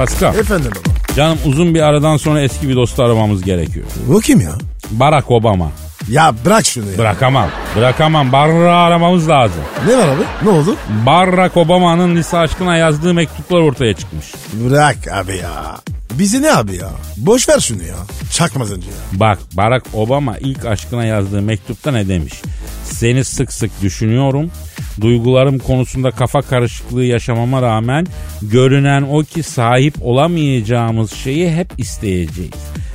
Pascal, 0.00 0.34
Efendim 0.38 0.70
baba. 0.70 1.14
canım 1.16 1.38
uzun 1.46 1.74
bir 1.74 1.80
aradan 1.80 2.16
sonra 2.16 2.40
eski 2.40 2.68
bir 2.68 2.76
dostu 2.76 3.02
aramamız 3.02 3.42
gerekiyor. 3.42 3.86
Bu 4.08 4.20
kim 4.20 4.40
ya? 4.40 4.52
Barack 4.90 5.30
Obama. 5.30 5.70
Ya 6.08 6.34
bırak 6.44 6.66
şunu 6.66 6.90
ya. 6.90 6.98
Bırakamam. 6.98 7.48
Bırakamam. 7.76 8.32
Barra 8.32 8.76
aramamız 8.76 9.28
lazım. 9.28 9.60
Ne 9.86 9.96
var 9.98 10.08
abi? 10.08 10.22
Ne 10.42 10.48
oldu? 10.50 10.76
Barack 11.06 11.56
Obama'nın 11.56 12.16
lise 12.16 12.38
aşkına 12.38 12.76
yazdığı 12.76 13.14
mektuplar 13.14 13.60
ortaya 13.60 13.94
çıkmış. 13.94 14.26
Bırak 14.52 14.96
abi 15.12 15.36
ya. 15.36 15.76
Bizi 16.12 16.42
ne 16.42 16.52
abi 16.52 16.76
ya? 16.76 16.88
Boş 17.16 17.48
ver 17.48 17.60
şunu 17.60 17.82
ya. 17.82 17.96
Çakmaz 18.32 18.72
önce 18.72 18.86
ya. 18.88 19.20
Bak 19.20 19.38
Barack 19.56 19.86
Obama 19.94 20.38
ilk 20.38 20.64
aşkına 20.66 21.04
yazdığı 21.04 21.42
mektupta 21.42 21.90
ne 21.90 22.08
demiş? 22.08 22.34
Seni 22.84 23.24
sık 23.24 23.52
sık 23.52 23.82
düşünüyorum. 23.82 24.50
Duygularım 25.00 25.58
konusunda 25.58 26.10
kafa 26.10 26.42
karışıklığı 26.42 27.04
yaşamama 27.04 27.62
rağmen 27.62 28.06
görünen 28.42 29.02
o 29.02 29.22
ki 29.22 29.42
sahip 29.42 29.94
olamayacağımız 30.02 31.12
şeyi 31.12 31.52
hep 31.52 31.72
isteyeceğiz. 31.78 32.50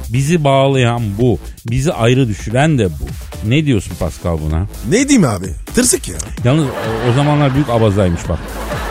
Bizi 0.09 0.43
bağlayan 0.43 1.01
bu. 1.19 1.39
Bizi 1.69 1.93
ayrı 1.93 2.27
düşüren 2.27 2.77
de 2.77 2.89
bu. 2.89 3.05
Ne 3.49 3.65
diyorsun 3.65 3.93
Pascal 3.99 4.37
buna? 4.49 4.67
Ne 4.89 5.09
diyeyim 5.09 5.23
abi? 5.29 5.47
Tırsık 5.75 6.09
ya. 6.09 6.15
Yalnız 6.43 6.65
o- 7.09 7.13
zamanlar 7.15 7.53
büyük 7.53 7.69
abazaymış 7.69 8.21
bak. 8.29 8.39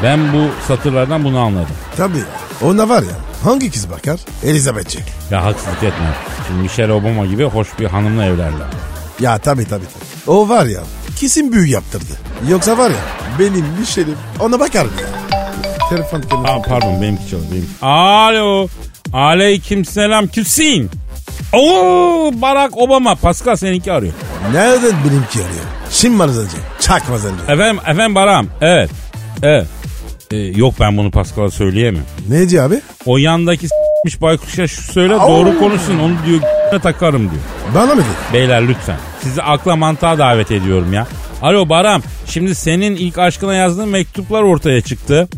Ben 0.02 0.32
bu 0.32 0.66
satırlardan 0.68 1.24
bunu 1.24 1.38
anladım. 1.38 1.74
Tabii. 1.96 2.22
Ona 2.62 2.88
var 2.88 3.02
ya 3.02 3.16
hangi 3.44 3.70
kız 3.70 3.90
bakar? 3.90 4.20
Elizabeth'ci. 4.44 4.98
Ya 5.30 5.44
haksızlık 5.44 5.76
etme. 5.82 6.06
Şimdi 6.48 6.62
Michelle 6.62 6.92
Obama 6.92 7.26
gibi 7.26 7.44
hoş 7.44 7.68
bir 7.80 7.86
hanımla 7.86 8.24
evlerler. 8.24 8.66
Ya 9.20 9.38
tabii 9.38 9.64
tabii 9.64 9.84
tabii. 9.84 10.30
O 10.36 10.48
var 10.48 10.66
ya 10.66 10.80
kesin 11.16 11.52
büyü 11.52 11.66
yaptırdı. 11.70 12.12
Yoksa 12.48 12.78
var 12.78 12.90
ya 12.90 12.96
benim 13.38 13.64
bir 13.80 13.86
şeyim 13.86 14.16
ona 14.40 14.60
bakar 14.60 14.84
mı 14.84 14.90
ya? 15.00 15.40
Telefon 15.88 16.20
telefon. 16.20 16.44
Aa, 16.44 16.62
pardon 16.62 17.02
benimki 17.02 17.30
çalıyor 17.30 17.48
benimki. 17.52 17.68
Alo. 17.82 18.68
Aleyküm 19.12 19.84
selam. 19.84 20.26
Kimsin? 20.26 20.90
Oo 21.52 22.30
Barack 22.34 22.76
Obama. 22.76 23.14
Pascal 23.14 23.56
seninki 23.56 23.92
arıyor. 23.92 24.12
Nereden 24.52 24.92
benimki 25.04 25.38
arıyor? 25.38 25.64
Şımmaz 25.90 26.38
önce. 26.38 26.56
Çakmaz 26.80 27.24
önce. 27.24 27.42
Efendim, 27.52 27.78
efendim 27.86 28.14
Barak'ım. 28.14 28.50
Evet. 28.60 28.90
Evet. 29.42 29.66
Ee, 30.30 30.36
yok 30.36 30.74
ben 30.80 30.96
bunu 30.96 31.10
Pascal'a 31.10 31.50
söyleyemem. 31.50 32.04
Ne 32.28 32.48
diyor 32.48 32.64
abi? 32.66 32.80
O 33.06 33.18
yandaki 33.18 33.68
s**miş 34.04 34.20
baykuşa 34.20 34.66
şu 34.66 34.82
söyle 34.82 35.14
doğru 35.14 35.58
konuşsun 35.58 35.98
onu 35.98 36.14
diyor 36.26 36.40
"g***ne 36.40 36.78
takarım 36.78 37.20
diyor. 37.22 37.42
Bana 37.74 37.94
mı 37.94 38.00
dedi? 38.00 38.32
Beyler 38.32 38.68
lütfen 38.68 38.96
sizi 39.20 39.42
akla 39.42 39.76
mantığa 39.76 40.18
davet 40.18 40.50
ediyorum 40.50 40.92
ya. 40.92 41.06
Alo 41.42 41.68
Baram 41.68 42.02
şimdi 42.26 42.54
senin 42.54 42.96
ilk 42.96 43.18
aşkına 43.18 43.54
yazdığın 43.54 43.88
mektuplar 43.88 44.42
ortaya 44.42 44.80
çıktı. 44.80 45.28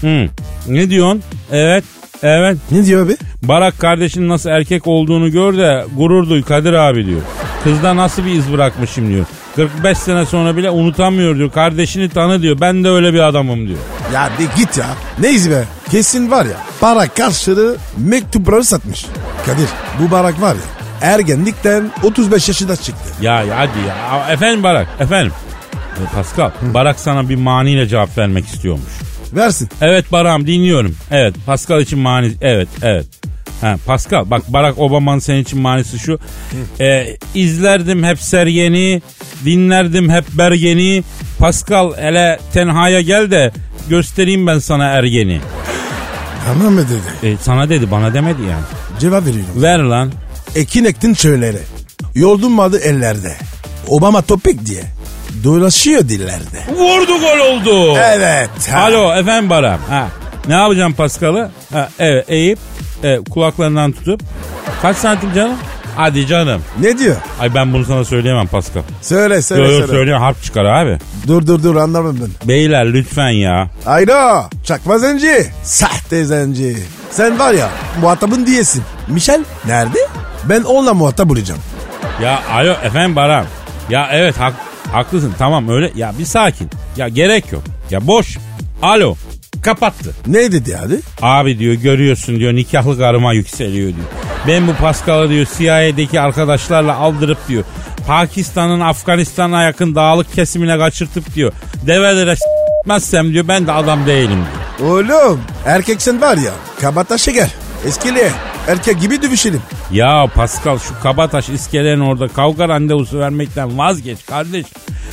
Hı. 0.00 0.26
Ne 0.68 0.90
diyorsun? 0.90 1.22
Evet. 1.52 1.84
Evet. 2.22 2.56
Ne 2.70 2.84
diyor 2.84 3.06
abi? 3.06 3.16
Barak 3.42 3.78
kardeşin 3.78 4.28
nasıl 4.28 4.50
erkek 4.50 4.86
olduğunu 4.86 5.30
gör 5.30 5.56
de 5.56 5.84
gurur 5.96 6.28
duy 6.30 6.42
Kadir 6.42 6.72
abi 6.72 7.06
diyor. 7.06 7.20
Kızda 7.64 7.96
nasıl 7.96 8.24
bir 8.24 8.30
iz 8.30 8.52
bırakmışım 8.52 9.08
diyor. 9.08 9.26
45 9.56 9.98
sene 9.98 10.26
sonra 10.26 10.56
bile 10.56 10.70
unutamıyor 10.70 11.36
diyor. 11.36 11.50
Kardeşini 11.50 12.08
tanı 12.08 12.42
diyor. 12.42 12.60
Ben 12.60 12.84
de 12.84 12.88
öyle 12.88 13.14
bir 13.14 13.20
adamım 13.20 13.68
diyor. 13.68 13.78
Ya 14.14 14.26
de 14.26 14.44
git 14.56 14.78
ya. 14.78 14.86
Neyiz 15.18 15.50
be? 15.50 15.64
Kesin 15.90 16.30
var 16.30 16.44
ya 16.44 16.56
para 16.80 17.08
karşılığı 17.08 17.76
mektupları 17.96 18.64
satmış. 18.64 19.06
Kadir 19.46 19.68
bu 20.00 20.10
barak 20.10 20.40
var 20.40 20.54
ya 20.54 20.76
ergenlikten 21.00 21.90
35 22.02 22.48
yaşında 22.48 22.76
çıktı. 22.76 23.10
Ya, 23.22 23.42
ya 23.42 23.58
hadi 23.58 23.78
ya. 23.88 24.28
Efendim 24.32 24.62
Barak. 24.62 24.88
Efendim. 25.00 25.32
E, 25.74 26.14
Pascal. 26.14 26.50
Barak 26.62 27.00
sana 27.00 27.28
bir 27.28 27.36
maniyle 27.36 27.86
cevap 27.88 28.18
vermek 28.18 28.46
istiyormuş. 28.46 28.92
Versin. 29.32 29.68
Evet 29.80 30.12
Barak'ım 30.12 30.46
dinliyorum. 30.46 30.96
Evet 31.10 31.34
Pascal 31.46 31.80
için 31.80 31.98
mani. 31.98 32.32
Evet 32.40 32.68
evet. 32.82 33.06
Ha, 33.60 33.76
Pascal 33.86 34.30
bak 34.30 34.42
Barack 34.48 34.78
Obama'nın 34.78 35.18
senin 35.18 35.42
için 35.42 35.60
manisi 35.60 35.98
şu. 35.98 36.18
E, 36.80 37.16
izlerdim 37.34 38.04
hep 38.04 38.18
sergeni, 38.20 39.02
dinlerdim 39.44 40.10
hep 40.10 40.24
bergeni. 40.38 41.02
Pascal 41.38 41.96
hele 41.96 42.38
tenhaya 42.52 43.00
gel 43.00 43.30
de 43.30 43.52
göstereyim 43.88 44.46
ben 44.46 44.58
sana 44.58 44.84
ergeni. 44.84 45.40
Tamam 46.46 46.72
mı 46.72 46.84
dedi. 46.88 47.32
E, 47.32 47.36
sana 47.42 47.68
dedi 47.68 47.90
bana 47.90 48.14
demedi 48.14 48.42
yani. 48.42 48.64
Cevap 49.00 49.26
veriyorum. 49.26 49.62
Ver 49.62 49.78
lan. 49.78 50.12
Ekin 50.54 50.84
ektin 50.84 51.14
çöllere. 51.14 51.58
Yoldurmadı 52.14 52.78
ellerde. 52.78 53.34
Obama 53.88 54.22
topik 54.22 54.66
diye. 54.66 54.82
Dolaşıyor 55.44 56.00
dillerde. 56.00 56.60
Vurdu 56.78 57.12
gol 57.20 57.38
oldu. 57.52 57.98
Evet. 58.04 58.50
ha. 58.72 58.78
Alo 58.80 59.14
efendim 59.14 59.50
Barak'ım. 59.50 59.84
Ha. 59.88 60.08
Ne 60.48 60.54
yapacağım 60.54 60.92
Pascal'ı? 60.92 61.50
Ha, 61.72 61.88
evet 61.98 62.24
eğip 62.28 62.58
e, 63.04 63.18
kulaklarından 63.30 63.92
tutup. 63.92 64.20
Kaç 64.82 64.96
santim 64.96 65.32
canım? 65.34 65.56
Hadi 65.96 66.26
canım. 66.26 66.62
Ne 66.80 66.98
diyor? 66.98 67.16
Ay 67.40 67.54
ben 67.54 67.72
bunu 67.72 67.84
sana 67.84 68.04
söyleyemem 68.04 68.46
Pascal. 68.46 68.82
Söyle 69.02 69.42
söyle 69.42 69.62
yok 69.62 69.72
söyle. 69.72 69.86
söyleyemem 69.86 70.22
harp 70.22 70.42
çıkar 70.42 70.64
abi. 70.64 70.98
Dur 71.26 71.46
dur 71.46 71.62
dur 71.62 71.76
anlamam 71.76 72.16
ben. 72.20 72.48
Beyler 72.48 72.92
lütfen 72.92 73.28
ya. 73.30 73.68
Ayda 73.86 74.48
çakma 74.64 74.98
zenci. 74.98 75.46
Sahte 75.62 76.24
zenci. 76.24 76.76
Sen 77.10 77.38
var 77.38 77.52
ya 77.52 77.68
muhatabın 78.00 78.46
diyesin. 78.46 78.82
Michel 79.08 79.44
nerede? 79.66 79.98
Ben 80.44 80.62
onunla 80.62 80.94
muhatap 80.94 81.30
olacağım. 81.30 81.60
Ya 82.22 82.40
alo 82.52 82.72
efendim 82.84 83.16
Baran. 83.16 83.44
Ya 83.90 84.08
evet 84.12 84.38
hak, 84.40 84.54
haklısın 84.92 85.34
tamam 85.38 85.68
öyle. 85.68 85.92
Ya 85.94 86.12
bir 86.18 86.24
sakin. 86.24 86.70
Ya 86.96 87.08
gerek 87.08 87.52
yok. 87.52 87.62
Ya 87.90 88.06
boş. 88.06 88.38
Alo. 88.82 89.16
Kapattı. 89.66 90.14
Ne 90.26 90.52
dedi 90.52 90.76
hadi? 90.76 91.00
Abi 91.22 91.58
diyor 91.58 91.74
görüyorsun 91.74 92.38
diyor 92.40 92.54
nikahlı 92.54 92.98
karıma 92.98 93.32
yükseliyor 93.32 93.86
diyor. 93.94 94.06
Ben 94.48 94.66
bu 94.66 94.74
Pascal'ı 94.74 95.28
diyor 95.30 95.46
CIA'deki 95.58 96.20
arkadaşlarla 96.20 96.96
aldırıp 96.96 97.48
diyor. 97.48 97.64
Pakistan'ın 98.06 98.80
Afganistan'a 98.80 99.62
yakın 99.62 99.94
dağlık 99.94 100.34
kesimine 100.34 100.78
kaçırtıp 100.78 101.34
diyor. 101.34 101.52
Develere 101.86 102.36
s**mezsem 102.36 103.32
diyor 103.32 103.48
ben 103.48 103.66
de 103.66 103.72
adam 103.72 104.06
değilim 104.06 104.38
diyor. 104.78 104.90
Oğlum 104.90 105.40
erkek 105.64 106.02
sen 106.02 106.20
var 106.20 106.36
ya 106.36 106.52
kabata 106.80 107.18
şeker. 107.18 107.48
Eskili 107.86 108.30
erkek 108.68 109.00
gibi 109.00 109.22
dövüşelim. 109.22 109.62
Ya 109.92 110.26
Pascal 110.34 110.78
şu 110.78 111.00
Kabataş 111.02 111.48
iskelenin 111.48 112.00
orada 112.00 112.28
kavga 112.28 112.68
randevusu 112.68 113.18
vermekten 113.18 113.78
vazgeç 113.78 114.26
kardeş. 114.26 114.66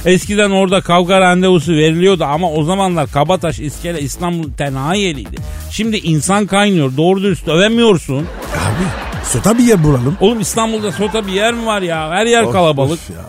Eskiden 0.06 0.50
orada 0.50 0.82
kavga 0.82 1.22
randevusu 1.22 1.72
veriliyordu 1.74 2.24
ama 2.24 2.52
o 2.52 2.64
zamanlar 2.64 3.12
Kabataş 3.12 3.60
iskele 3.60 4.02
İstanbul 4.02 4.52
tenha 4.52 4.96
yeriydi. 4.96 5.36
Şimdi 5.72 5.98
insan 5.98 6.46
kaynıyor 6.48 6.98
doğru 6.98 7.22
dürüst 7.24 7.48
övemiyorsun. 7.48 8.18
Abi 8.54 8.84
sota 9.32 9.58
bir 9.58 9.64
yer 9.64 9.84
bulalım. 9.84 10.18
Oğlum 10.22 10.40
İstanbul'da 10.40 10.92
sota 10.92 11.28
bir 11.28 11.32
yer 11.32 11.54
mi 11.54 11.66
var 11.66 11.82
ya? 11.82 12.10
Her 12.12 12.26
yer 12.26 12.44
Of, 12.44 12.52
kalabalık. 12.54 12.92
of 12.92 13.10
ya. 13.10 13.26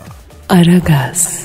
Aragaz, 0.59 1.39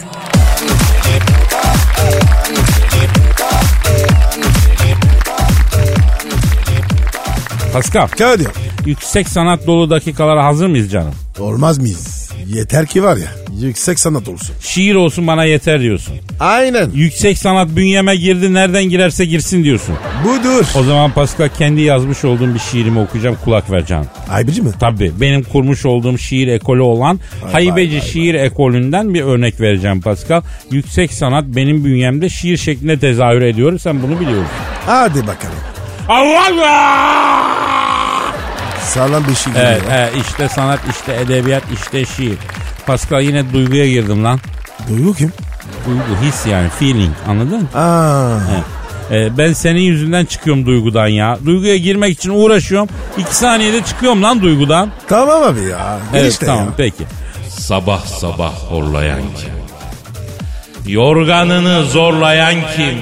Pascal 7.73 8.09
Kadir 8.09 8.49
yüksek 8.87 9.29
sanat 9.29 9.67
dolu 9.67 9.91
dakikalara 9.91 10.45
hazır 10.45 10.67
mıyız 10.67 10.91
canım? 10.93 11.15
olmaz 11.39 11.79
mıyız? 11.79 12.31
Yeter 12.47 12.87
ki 12.87 13.03
var 13.03 13.17
ya 13.17 13.29
yüksek 13.61 13.99
sanat 13.99 14.29
olsun. 14.29 14.55
Şiir 14.61 14.95
olsun 14.95 15.27
bana 15.27 15.45
yeter 15.45 15.81
diyorsun. 15.81 16.15
Aynen 16.41 16.91
Yüksek 16.95 17.39
sanat 17.39 17.69
bünyeme 17.77 18.17
girdi 18.17 18.55
nereden 18.55 18.85
girerse 18.85 19.25
girsin 19.25 19.65
diyorsun. 19.65 19.95
budur. 20.25 20.67
O 20.79 20.83
zaman 20.83 21.11
Pascal 21.11 21.49
kendi 21.59 21.81
yazmış 21.81 22.25
olduğum 22.25 22.55
bir 22.55 22.59
şiirimi 22.59 22.99
okuyacağım 22.99 23.37
kulak 23.45 23.71
ver 23.71 23.87
canım. 23.87 24.07
Aybıcı 24.31 24.63
mı? 24.63 24.73
Tabii 24.81 25.13
benim 25.21 25.43
kurmuş 25.43 25.87
olduğum 25.87 26.19
şiir 26.19 26.49
ekolü 26.49 26.81
olan 26.81 27.21
Haybeci 27.53 27.93
vay, 27.95 28.01
vay, 28.01 28.09
şiir 28.09 28.35
ekolünden 28.35 29.15
bir 29.15 29.23
örnek 29.23 29.61
vereceğim 29.61 30.01
Pascal. 30.01 30.43
Yüksek 30.71 31.13
sanat 31.13 31.45
benim 31.45 31.85
bünyemde 31.85 32.29
şiir 32.29 32.57
şeklinde 32.57 32.99
tezahür 32.99 33.43
ediyor. 33.43 33.79
Sen 33.79 34.03
bunu 34.03 34.21
biliyorsun. 34.21 34.47
Hadi 34.87 35.21
bakalım. 35.27 35.59
Allah 36.09 36.47
Allah! 36.51 37.50
Sağlam 38.95 39.25
bir 39.29 39.35
şey 39.35 39.53
Evet, 39.57 39.81
geliyor. 39.83 39.93
evet 39.99 40.13
işte 40.27 40.49
sanat 40.49 40.79
işte 40.91 41.15
edebiyat 41.21 41.63
işte 41.75 42.05
şiir. 42.05 42.39
Pascal 42.87 43.23
yine 43.23 43.53
duyguya 43.53 43.87
girdim 43.87 44.25
lan. 44.25 44.41
Duygu 44.89 45.15
kim? 45.15 45.33
Duygu 45.87 46.23
his 46.27 46.47
yani 46.47 46.69
feeling 46.69 47.13
anladın? 47.29 47.69
Aa, 47.75 48.39
Ee, 49.11 49.39
ben 49.39 49.53
senin 49.53 49.81
yüzünden 49.81 50.25
çıkıyorum 50.25 50.67
duygudan 50.67 51.07
ya. 51.07 51.39
Duyguya 51.47 51.77
girmek 51.77 52.13
için 52.13 52.31
uğraşıyorum. 52.31 52.89
İki 53.19 53.35
saniyede 53.37 53.85
çıkıyorum 53.85 54.23
lan 54.23 54.43
duygudan. 54.43 54.91
tamam 55.09 55.43
abi 55.43 55.61
ya. 55.61 55.99
Gel 56.13 56.21
Evet 56.21 56.33
işte 56.33 56.47
tamam 56.47 56.65
ya. 56.65 56.71
peki. 56.77 57.05
Sabah 57.49 58.05
sabah 58.07 58.53
horlayan 58.53 59.19
kim? 59.21 59.51
Yorganını 60.93 61.85
zorlayan 61.85 62.55
kim? 62.77 62.95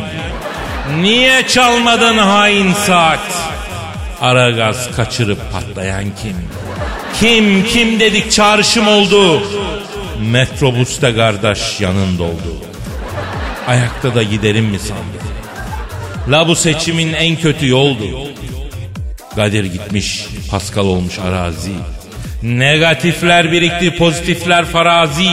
Niye 1.00 1.46
çalmadın 1.48 2.18
hain 2.18 2.72
saat? 2.72 3.20
Ara 4.20 4.50
gaz 4.50 4.96
kaçırıp 4.96 5.38
patlayan 5.52 6.04
kim? 6.04 6.36
Kim 7.20 7.64
kim 7.64 8.00
dedik 8.00 8.32
çağrışım 8.32 8.88
oldu. 8.88 9.42
Metrobüste 10.30 11.14
kardeş 11.14 11.80
yanında 11.80 12.22
oldu. 12.22 12.56
Ayakta 13.66 14.14
da 14.14 14.22
giderim 14.22 14.64
mi 14.64 14.78
sandın? 14.78 15.28
La 16.32 16.48
bu 16.48 16.56
seçimin 16.56 17.12
en 17.12 17.36
kötü 17.36 17.68
yoldu. 17.68 18.04
Kadir 19.36 19.64
gitmiş, 19.64 20.26
Pascal 20.50 20.84
olmuş 20.86 21.18
arazi. 21.18 21.72
Negatifler 22.42 23.52
birikti, 23.52 23.96
pozitifler 23.96 24.64
farazi. 24.64 25.30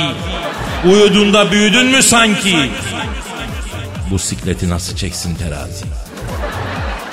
Uyuduğunda 0.86 1.51
büyüdün 1.51 1.86
mü 1.86 2.04
sanki? 2.04 2.56
Bu 4.12 4.20
sikleti 4.20 4.70
nasıl 4.70 4.96
çeksin 4.96 5.36
terazi? 5.36 5.86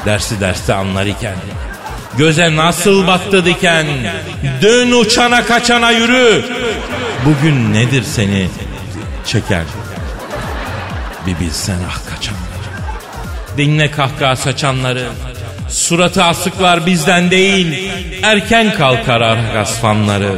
Dersi 0.07 0.41
derste 0.41 0.75
anlar 0.75 1.07
iken, 1.07 1.37
göze 2.19 2.57
nasıl 2.57 3.07
battı 3.07 3.45
diken, 3.45 3.87
dön 4.63 4.93
uçana 4.93 5.45
kaçana 5.45 5.91
yürü. 5.91 6.45
Bugün 7.25 7.73
nedir 7.73 8.03
seni 8.03 8.49
çeken? 9.27 9.65
Bir 11.27 11.41
bilsen 11.41 11.79
ah 11.91 12.11
kaçanları. 12.11 12.43
Dinle 13.57 13.91
kahkaha 13.91 14.37
saçanları. 14.37 15.09
Suratı 15.69 16.25
asıklar 16.25 16.87
bizden 16.87 17.31
değil, 17.31 17.93
erken 18.23 18.75
kalkar 18.75 19.21
Aragaz 19.21 19.81
fanları. 19.81 20.33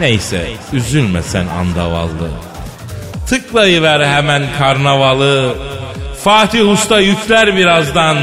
Neyse, 0.00 0.46
üzülme 0.72 1.22
sen 1.22 1.46
andavallı. 1.46 2.30
Tıklayıver 3.28 4.06
hemen 4.06 4.42
karnavalı. 4.58 5.54
Fatih 6.24 6.68
Usta 6.68 7.00
yükler 7.00 7.56
birazdan. 7.56 8.18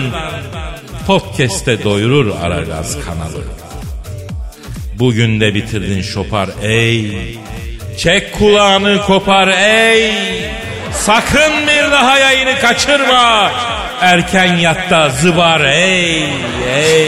Podcast'te 1.07 1.83
doyurur 1.83 2.31
Aragaz 2.43 2.97
kanalı. 3.05 3.43
Bugün 4.99 5.39
de 5.39 5.53
bitirdin 5.55 6.01
şopar 6.01 6.49
ey. 6.61 7.39
Çek 7.97 8.39
kulağını 8.39 9.01
kopar 9.01 9.47
ey. 9.47 10.11
Sakın 10.93 11.67
bir 11.67 11.91
daha 11.91 12.17
yayını 12.19 12.59
kaçırma. 12.61 13.51
Erken 14.01 14.55
yatta 14.57 15.09
zıbar 15.09 15.61
ey 15.61 16.23
ey 16.75 17.07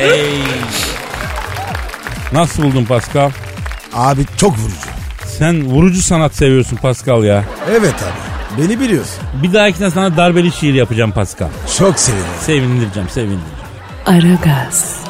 ey. 0.00 0.30
Nasıl 2.32 2.62
buldun 2.62 2.84
Pascal? 2.84 3.30
Abi 3.94 4.22
çok 4.36 4.58
vurucu. 4.58 4.76
Sen 5.38 5.64
vurucu 5.64 6.02
sanat 6.02 6.34
seviyorsun 6.34 6.76
Pascal 6.76 7.24
ya. 7.24 7.44
Evet 7.70 7.94
abi. 7.94 8.33
Beni 8.58 8.80
biliyorsun. 8.80 9.22
Bir 9.42 9.52
dahakine 9.52 9.90
sana 9.90 10.16
darbeli 10.16 10.52
şiir 10.52 10.74
yapacağım 10.74 11.12
Pascal. 11.12 11.48
Çok 11.78 11.98
sevinirim. 11.98 12.28
Sevindireceğim, 12.40 13.08
sevindireceğim. 13.08 13.54
Aragaz, 14.06 15.04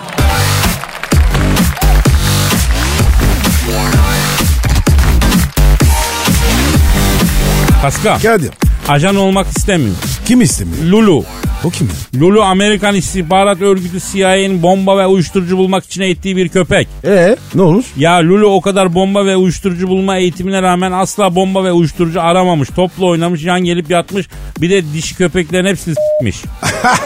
Pascal, 7.82 8.18
Kadir. 8.20 8.50
ajan 8.88 9.16
olmak 9.16 9.46
istemiyor. 9.56 9.96
Kim 10.26 10.40
istemiyor? 10.40 10.84
Lulu. 10.84 11.24
O 11.64 11.70
kim? 11.70 11.88
Lulu 12.20 12.42
Amerikan 12.42 12.94
İstihbarat 12.94 13.62
Örgütü 13.62 13.98
CIA'nin 14.12 14.62
bomba 14.62 14.98
ve 14.98 15.06
uyuşturucu 15.06 15.58
bulmak 15.58 15.84
için 15.84 16.02
eğittiği 16.02 16.36
bir 16.36 16.48
köpek. 16.48 16.88
Ee 17.04 17.36
ne 17.54 17.62
olur? 17.62 17.84
Ya 17.96 18.16
Lulu 18.16 18.46
o 18.46 18.60
kadar 18.60 18.94
bomba 18.94 19.26
ve 19.26 19.36
uyuşturucu 19.36 19.88
bulma 19.88 20.16
eğitimine 20.16 20.62
rağmen 20.62 20.92
asla 20.92 21.34
bomba 21.34 21.64
ve 21.64 21.72
uyuşturucu 21.72 22.22
aramamış. 22.22 22.68
Topla 22.68 23.06
oynamış, 23.06 23.44
yan 23.44 23.60
gelip 23.60 23.90
yatmış. 23.90 24.26
Bir 24.60 24.70
de 24.70 24.92
dişi 24.94 25.16
köpeklerin 25.16 25.66
hepsini 25.66 25.94
s**miş. 25.94 26.42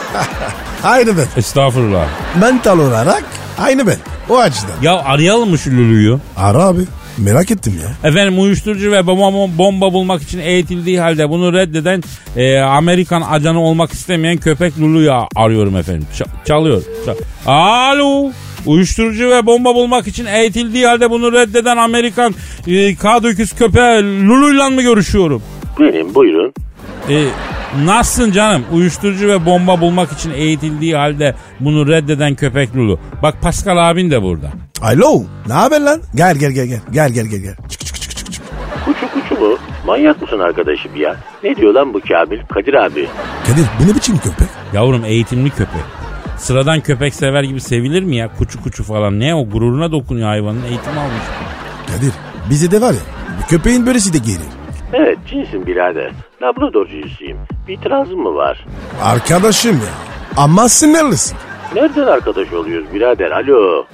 Aynı 0.84 1.16
ben. 1.18 1.26
Estağfurullah. 1.36 2.06
Mental 2.40 2.78
olarak 2.78 3.24
aynı 3.58 3.86
ben. 3.86 3.96
O 4.28 4.38
açıdan. 4.38 4.82
Ya 4.82 5.02
arayalım 5.04 5.50
mı 5.50 5.58
şu 5.58 5.70
Lulu'yu? 5.70 6.20
Ara 6.36 6.62
abi. 6.64 6.80
Merak 7.18 7.50
ettim 7.50 7.72
ya. 7.82 8.10
Efendim 8.10 8.40
uyuşturucu 8.42 8.92
ve 8.92 9.06
bomba, 9.06 9.48
bomba 9.58 9.92
bulmak 9.92 10.22
için 10.22 10.38
eğitildiği 10.38 11.00
halde 11.00 11.28
bunu 11.30 11.52
reddeden 11.52 12.02
e, 12.36 12.58
Amerikan 12.58 13.22
ajanı 13.22 13.60
olmak 13.60 13.92
istemeyen 13.92 14.36
köpek 14.36 14.78
Lulu'yu 14.80 15.12
arıyorum 15.36 15.76
efendim. 15.76 16.06
Ç- 16.14 16.46
çalıyor. 16.46 16.82
Çal- 17.06 17.16
Alo. 17.46 18.30
Uyuşturucu 18.66 19.30
ve 19.30 19.46
bomba 19.46 19.74
bulmak 19.74 20.06
için 20.06 20.26
eğitildiği 20.26 20.86
halde 20.86 21.10
bunu 21.10 21.32
reddeden 21.32 21.76
Amerikan 21.76 22.34
e, 22.66 22.70
K9 22.72 23.58
köpeği 23.58 24.26
Lulu'yla 24.28 24.70
mı 24.70 24.82
görüşüyorum? 24.82 25.42
Benim 25.80 26.14
buyurun. 26.14 26.52
E, 27.10 27.24
nasılsın 27.84 28.32
canım? 28.32 28.64
Uyuşturucu 28.72 29.28
ve 29.28 29.46
bomba 29.46 29.80
bulmak 29.80 30.12
için 30.12 30.30
eğitildiği 30.30 30.96
halde 30.96 31.34
bunu 31.60 31.86
reddeden 31.88 32.34
köpek 32.34 32.76
Lulu. 32.76 33.00
Bak 33.22 33.42
Pascal 33.42 33.90
abin 33.90 34.10
de 34.10 34.22
burada. 34.22 34.50
Alo. 34.82 35.22
Ne 35.46 35.52
haber 35.54 35.80
lan? 35.80 36.00
Gel 36.14 36.36
gel 36.36 36.50
gel 36.52 36.66
gel. 36.66 36.80
Gel 36.92 37.10
gel 37.12 37.26
gel 37.26 37.40
gel. 37.40 37.54
Çık 37.68 37.80
çık 37.86 37.94
çık 38.00 38.16
çık 38.16 38.32
çık. 38.32 38.42
Kuçu 38.84 39.12
kuçu 39.12 39.40
mu? 39.40 39.56
Manyak 39.86 40.22
mısın 40.22 40.38
arkadaşım 40.38 40.96
ya? 40.96 41.16
Ne 41.44 41.56
diyor 41.56 41.74
lan 41.74 41.94
bu 41.94 42.00
Kamil? 42.00 42.40
Kadir 42.54 42.74
abi. 42.74 43.08
Kadir 43.46 43.66
bu 43.80 43.88
ne 43.90 43.94
biçim 43.94 44.18
köpek? 44.18 44.48
Yavrum 44.72 45.04
eğitimli 45.04 45.50
köpek. 45.50 45.82
Sıradan 46.36 46.80
köpek 46.80 47.14
sever 47.14 47.42
gibi 47.42 47.60
sevilir 47.60 48.02
mi 48.02 48.16
ya? 48.16 48.28
Kuçu 48.38 48.62
kuçu 48.62 48.84
falan. 48.84 49.20
Ne 49.20 49.34
o 49.34 49.48
gururuna 49.48 49.92
dokunuyor 49.92 50.28
hayvanın 50.28 50.62
eğitim 50.62 50.98
almış. 50.98 51.22
Kadir 51.86 52.12
bize 52.50 52.70
de 52.70 52.80
var 52.80 52.92
ya. 52.92 53.00
Bu 53.42 53.46
köpeğin 53.46 53.86
böylesi 53.86 54.12
de 54.12 54.18
gelir. 54.18 54.48
Evet 54.92 55.18
cinsin 55.30 55.66
birader. 55.66 56.12
Labrador 56.42 56.86
cinsiyim. 56.88 57.36
Bir 57.68 57.74
itirazın 57.78 58.18
mı 58.18 58.34
var? 58.34 58.66
Arkadaşım 59.02 59.72
ya. 59.76 59.92
Ama 60.36 60.68
sinirlisin. 60.68 61.36
Nereden 61.74 62.06
arkadaş 62.06 62.52
oluyoruz 62.52 62.94
birader? 62.94 63.30
Alo. 63.30 63.86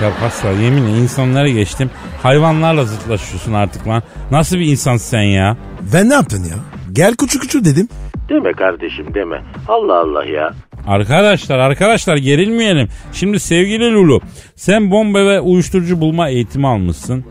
Ya 0.00 0.10
Pascal 0.20 0.58
yeminle 0.60 0.98
insanlara 0.98 1.48
geçtim. 1.48 1.90
Hayvanlarla 2.22 2.84
zıtlaşıyorsun 2.84 3.52
artık 3.52 3.88
lan. 3.88 4.02
Nasıl 4.30 4.56
bir 4.58 4.66
insansın 4.66 5.10
sen 5.10 5.22
ya? 5.22 5.56
Ben 5.94 6.08
ne 6.10 6.14
yaptın 6.14 6.44
ya? 6.44 6.56
Gel 6.92 7.14
küçük 7.14 7.42
küçük 7.42 7.64
dedim. 7.64 7.88
Deme 8.28 8.52
kardeşim 8.52 9.14
deme. 9.14 9.42
Allah 9.68 10.00
Allah 10.00 10.24
ya. 10.24 10.52
Arkadaşlar 10.86 11.58
arkadaşlar 11.58 12.16
gerilmeyelim. 12.16 12.88
Şimdi 13.12 13.40
sevgili 13.40 13.94
Lulu 13.94 14.20
sen 14.56 14.90
bomba 14.90 15.18
ve 15.18 15.40
uyuşturucu 15.40 16.00
bulma 16.00 16.28
eğitimi 16.28 16.66
almışsın. 16.66 17.24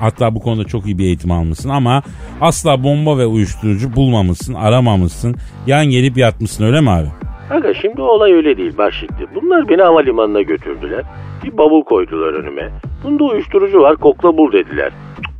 Hatta 0.00 0.34
bu 0.34 0.40
konuda 0.40 0.64
çok 0.64 0.86
iyi 0.86 0.98
bir 0.98 1.04
eğitim 1.04 1.30
almışsın 1.30 1.68
ama 1.68 2.02
asla 2.40 2.82
bomba 2.84 3.18
ve 3.18 3.26
uyuşturucu 3.26 3.96
bulmamışsın, 3.96 4.54
aramamışsın. 4.54 5.36
Yan 5.66 5.86
gelip 5.86 6.16
yatmışsın 6.16 6.64
öyle 6.64 6.80
mi 6.80 6.90
abi? 6.90 7.08
Aga 7.50 7.74
şimdi 7.82 8.00
olay 8.00 8.32
öyle 8.32 8.56
değil 8.56 8.72
bak 8.78 8.92
şimdi. 9.00 9.26
Bunlar 9.34 9.68
beni 9.68 9.82
havalimanına 9.82 10.42
götürdüler. 10.42 11.02
Bir 11.44 11.58
bavul 11.58 11.84
koydular 11.84 12.32
önüme. 12.34 12.70
Bunda 13.04 13.24
uyuşturucu 13.24 13.78
var 13.80 13.96
kokla 13.96 14.36
bul 14.36 14.52
dediler. 14.52 14.92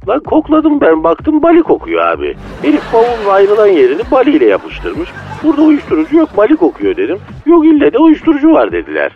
Lan 0.09 0.21
kokladım 0.21 0.81
ben 0.81 1.05
baktım 1.05 1.43
bali 1.43 1.63
kokuyor 1.63 2.07
abi. 2.07 2.37
Herif 2.63 2.83
bavulun 2.93 3.31
ayrılan 3.35 3.67
yerini 3.67 4.03
bali 4.11 4.31
ile 4.37 4.45
yapıştırmış. 4.47 5.09
Burada 5.43 5.63
uyuşturucu 5.63 6.17
yok 6.17 6.29
bali 6.37 6.57
kokuyor 6.57 6.97
dedim. 6.97 7.19
Yok 7.47 7.67
ille 7.67 7.93
de 7.93 7.99
uyuşturucu 7.99 8.53
var 8.53 8.73
dediler. 8.73 9.13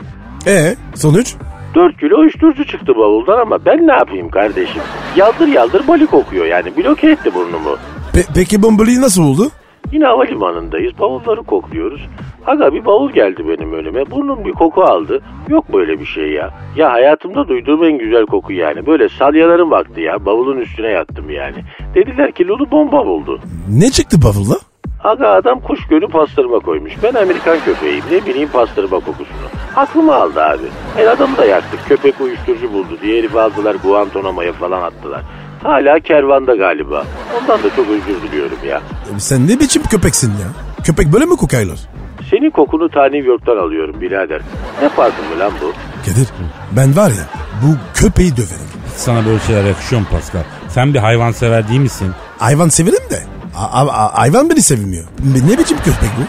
E 0.47 0.75
sonuç? 0.95 1.35
4 1.75 2.01
kilo 2.01 2.19
uyuşturucu 2.21 2.65
çıktı 2.67 2.97
bavuldan 2.97 3.39
ama 3.39 3.65
ben 3.67 3.87
ne 3.87 3.93
yapayım 3.93 4.29
kardeşim? 4.31 4.83
Yaldır 5.17 5.47
yaldır 5.49 5.89
bali 5.89 6.07
kokuyor 6.07 6.47
yani 6.47 6.77
bloke 6.77 7.11
etti 7.11 7.35
burnumu. 7.35 7.77
Pe- 8.15 8.29
peki 8.35 8.63
bombayı 8.63 9.01
nasıl 9.01 9.23
oldu? 9.23 9.43
Yine 9.93 10.05
havalimanındayız. 10.07 10.99
Bavulları 10.99 11.43
kokluyoruz. 11.43 12.01
Aga 12.47 12.73
bir 12.75 12.85
bavul 12.85 13.11
geldi 13.11 13.49
benim 13.49 13.73
önüme. 13.73 14.11
Burnum 14.11 14.45
bir 14.45 14.53
koku 14.53 14.83
aldı. 14.83 15.21
Yok 15.49 15.73
böyle 15.73 16.01
bir 16.01 16.07
şey 16.07 16.33
ya. 16.33 16.51
Ya 16.77 16.93
hayatımda 16.93 17.49
duyduğum 17.49 17.85
en 17.85 17.99
güzel 17.99 18.27
koku 18.27 18.53
yani. 18.53 18.87
Böyle 18.87 19.09
salyaların 19.09 19.71
vakti 19.71 20.01
ya. 20.01 20.25
Bavulun 20.27 20.57
üstüne 20.61 20.89
yattım 20.89 21.31
yani. 21.31 21.57
Dediler 21.95 22.33
ki 22.33 22.49
Lulu 22.49 22.71
bomba 22.71 23.07
buldu. 23.07 23.41
Ne 23.71 23.91
çıktı 23.91 24.23
bavulda? 24.23 24.55
Aga 25.05 25.29
adam 25.29 25.61
kuş 25.61 25.87
gölü 25.91 26.09
pastırma 26.09 26.59
koymuş. 26.59 26.93
Ben 27.03 27.15
Amerikan 27.15 27.59
köpeğim. 27.65 28.05
Ne 28.13 28.27
bileyim 28.27 28.49
pastırma 28.53 29.01
kokusunu. 29.01 29.47
Aklımı 29.77 30.15
aldı 30.15 30.43
abi. 30.43 30.67
El 30.99 31.13
adamı 31.13 31.37
da 31.37 31.45
yaktık. 31.45 31.81
Köpek 31.89 32.21
uyuşturucu 32.21 32.73
buldu 32.73 32.99
diye 33.03 33.19
herifi 33.19 33.41
aldılar 33.41 33.77
Guantanamo'ya 33.85 34.53
falan 34.53 34.83
attılar. 34.83 35.23
Hala 35.63 36.01
kervanda 36.01 36.57
galiba. 36.57 37.05
Ondan 37.43 37.63
da 37.63 37.71
çok 37.77 37.87
özür 37.89 38.23
diliyorum 38.23 38.59
ya. 38.69 38.83
Sen 39.19 39.49
ne 39.49 39.61
biçim 39.61 39.83
köpeksin 39.83 40.29
ya? 40.31 40.49
Köpek 40.85 41.13
böyle 41.13 41.25
mi 41.25 41.37
kokaylar? 41.37 41.79
Senin 42.31 42.51
kokunu 42.51 42.89
ta 42.89 43.03
New 43.09 43.29
York'tan 43.29 43.57
alıyorum 43.57 44.01
birader. 44.01 44.41
Ne 44.83 44.89
farkın 44.89 45.25
mı 45.35 45.39
lan 45.39 45.53
bu? 45.63 45.73
Kadir 46.11 46.29
ben 46.77 46.97
var 46.97 47.09
ya 47.11 47.25
bu 47.63 47.77
köpeği 47.95 48.37
döverim. 48.37 48.67
Sana 48.97 49.27
böyle 49.27 49.39
şeyler 49.39 49.65
yakışıyor 49.65 50.01
mu 50.03 50.07
Pascal? 50.11 50.43
Sen 50.69 50.95
bir 50.95 50.99
hayvan 50.99 51.31
sever 51.31 51.69
değil 51.69 51.81
misin? 51.81 52.09
Hayvan 52.39 52.69
severim 52.69 53.11
de. 53.11 53.19
A- 53.57 53.87
a- 53.87 54.19
hayvan 54.19 54.51
beni 54.51 54.61
sevmiyor. 54.63 55.05
Ne 55.51 55.59
biçim 55.59 55.77
köpek 55.77 56.11
bu? 56.19 56.23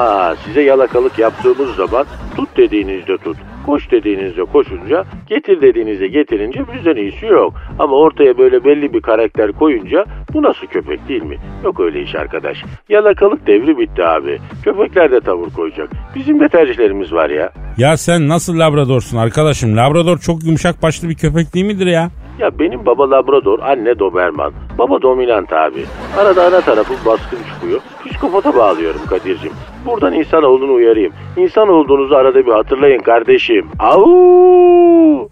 Ha 0.00 0.34
size 0.44 0.62
yalakalık 0.62 1.18
yaptığımız 1.18 1.74
zaman 1.76 2.06
tut 2.36 2.48
dediğinizde 2.56 3.16
tut. 3.18 3.36
Koş 3.66 3.90
dediğinizde 3.90 4.44
koşunca, 4.44 5.04
getir 5.26 5.60
dediğinizde 5.62 6.06
getirince 6.08 6.60
bizden 6.74 6.96
iyisi 6.96 7.26
yok. 7.26 7.54
Ama 7.78 7.96
ortaya 7.96 8.38
böyle 8.38 8.64
belli 8.64 8.92
bir 8.94 9.00
karakter 9.02 9.52
koyunca 9.52 10.04
bu 10.32 10.42
nasıl 10.42 10.66
köpek 10.66 11.08
değil 11.08 11.22
mi? 11.22 11.36
Yok 11.64 11.80
öyle 11.80 12.02
iş 12.02 12.14
arkadaş. 12.14 12.58
Yalakalık 12.88 13.46
devri 13.46 13.78
bitti 13.78 14.04
abi. 14.04 14.38
Köpekler 14.64 15.10
de 15.12 15.20
tavır 15.20 15.50
koyacak. 15.50 15.90
Bizim 16.14 16.40
de 16.40 16.48
tercihlerimiz 16.48 17.12
var 17.12 17.30
ya. 17.30 17.50
Ya 17.78 17.96
sen 17.96 18.28
nasıl 18.28 18.58
labradorsun 18.58 19.16
arkadaşım? 19.16 19.76
Labrador 19.76 20.18
çok 20.18 20.44
yumuşak 20.44 20.82
başlı 20.82 21.08
bir 21.08 21.14
köpek 21.14 21.54
değil 21.54 21.66
midir 21.66 21.86
ya? 21.86 22.10
Ya 22.38 22.58
benim 22.58 22.86
baba 22.86 23.10
Labrador, 23.10 23.58
anne 23.58 23.98
Doberman. 23.98 24.52
Baba 24.78 25.02
dominant 25.02 25.52
abi. 25.52 25.84
Arada 26.18 26.44
ana 26.46 26.60
tarafı 26.60 26.94
baskın 27.06 27.38
çıkıyor. 27.54 27.80
Psikopata 28.06 28.56
bağlıyorum 28.56 29.00
Kadir'cim. 29.10 29.52
Buradan 29.86 30.12
insanoğlunu 30.12 30.72
uyarayım. 30.72 31.12
İnsan 31.36 31.68
olduğunuzu 31.68 32.14
arada 32.14 32.46
bir 32.46 32.52
hatırlayın 32.52 32.98
kardeşim. 33.02 33.66
Au! 33.78 35.28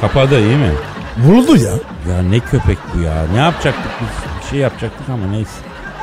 Kapadı 0.00 0.38
iyi 0.40 0.56
mi? 0.56 0.70
Vuruldu 1.24 1.56
ya. 1.56 1.70
Ya 2.10 2.22
ne 2.30 2.40
köpek 2.40 2.78
bu 2.94 3.00
ya? 3.00 3.26
Ne 3.32 3.38
yapacaktık 3.38 3.90
biz? 4.00 4.42
Bir 4.44 4.50
şey 4.50 4.58
yapacaktık 4.58 5.08
ama 5.08 5.26
neyse. 5.26 5.50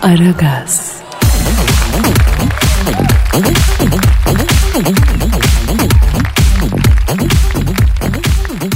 Aragaz, 0.02 0.96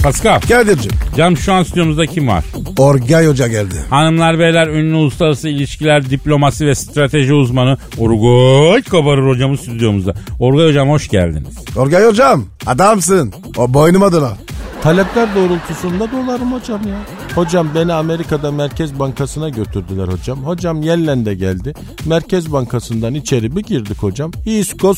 Pascal, 0.04 0.40
Kadir'cim 0.40 0.92
canım 1.18 1.38
şu 1.38 1.54
an 1.54 1.64
stüdyomuzda 1.64 2.06
kim 2.06 2.28
var? 2.28 2.44
Orgay 2.78 3.28
Hoca 3.28 3.48
geldi. 3.48 3.76
Hanımlar 3.90 4.40
beyler 4.40 4.68
ünlü 4.68 4.96
uluslararası 4.96 5.50
ilişkiler, 5.50 6.10
diplomasi 6.10 6.68
ve 6.68 6.76
strateji 6.76 7.34
uzmanı 7.34 7.78
Orgay 7.98 8.82
Kabarır 8.82 9.28
hocamız 9.30 9.60
stüdyomuzda. 9.60 10.14
Orgay 10.40 10.68
hocam 10.68 10.90
hoş 10.90 11.08
geldiniz. 11.08 11.58
Orgay 11.76 12.06
Hocam 12.06 12.46
adamsın. 12.66 13.34
O 13.58 13.74
boynuma 13.74 14.12
dola. 14.12 14.38
Talepler 14.84 15.36
doğrultusunda 15.36 16.12
dolarım 16.12 16.54
hocam 16.54 16.82
ya. 16.88 16.98
Hocam 17.36 17.68
beni 17.76 17.94
Amerika'da 17.94 18.52
Merkez 18.52 19.00
Bankası'na 19.00 19.50
götürdüler 19.50 20.08
hocam. 20.08 20.40
Hocam 20.44 20.82
Yellen 20.82 21.26
de 21.26 21.34
geldi. 21.34 21.74
Merkez 22.06 22.54
Bankası'ndan 22.54 23.14
içeri 23.14 23.56
bir 23.56 23.62
girdik 23.62 24.04
hocam. 24.04 24.32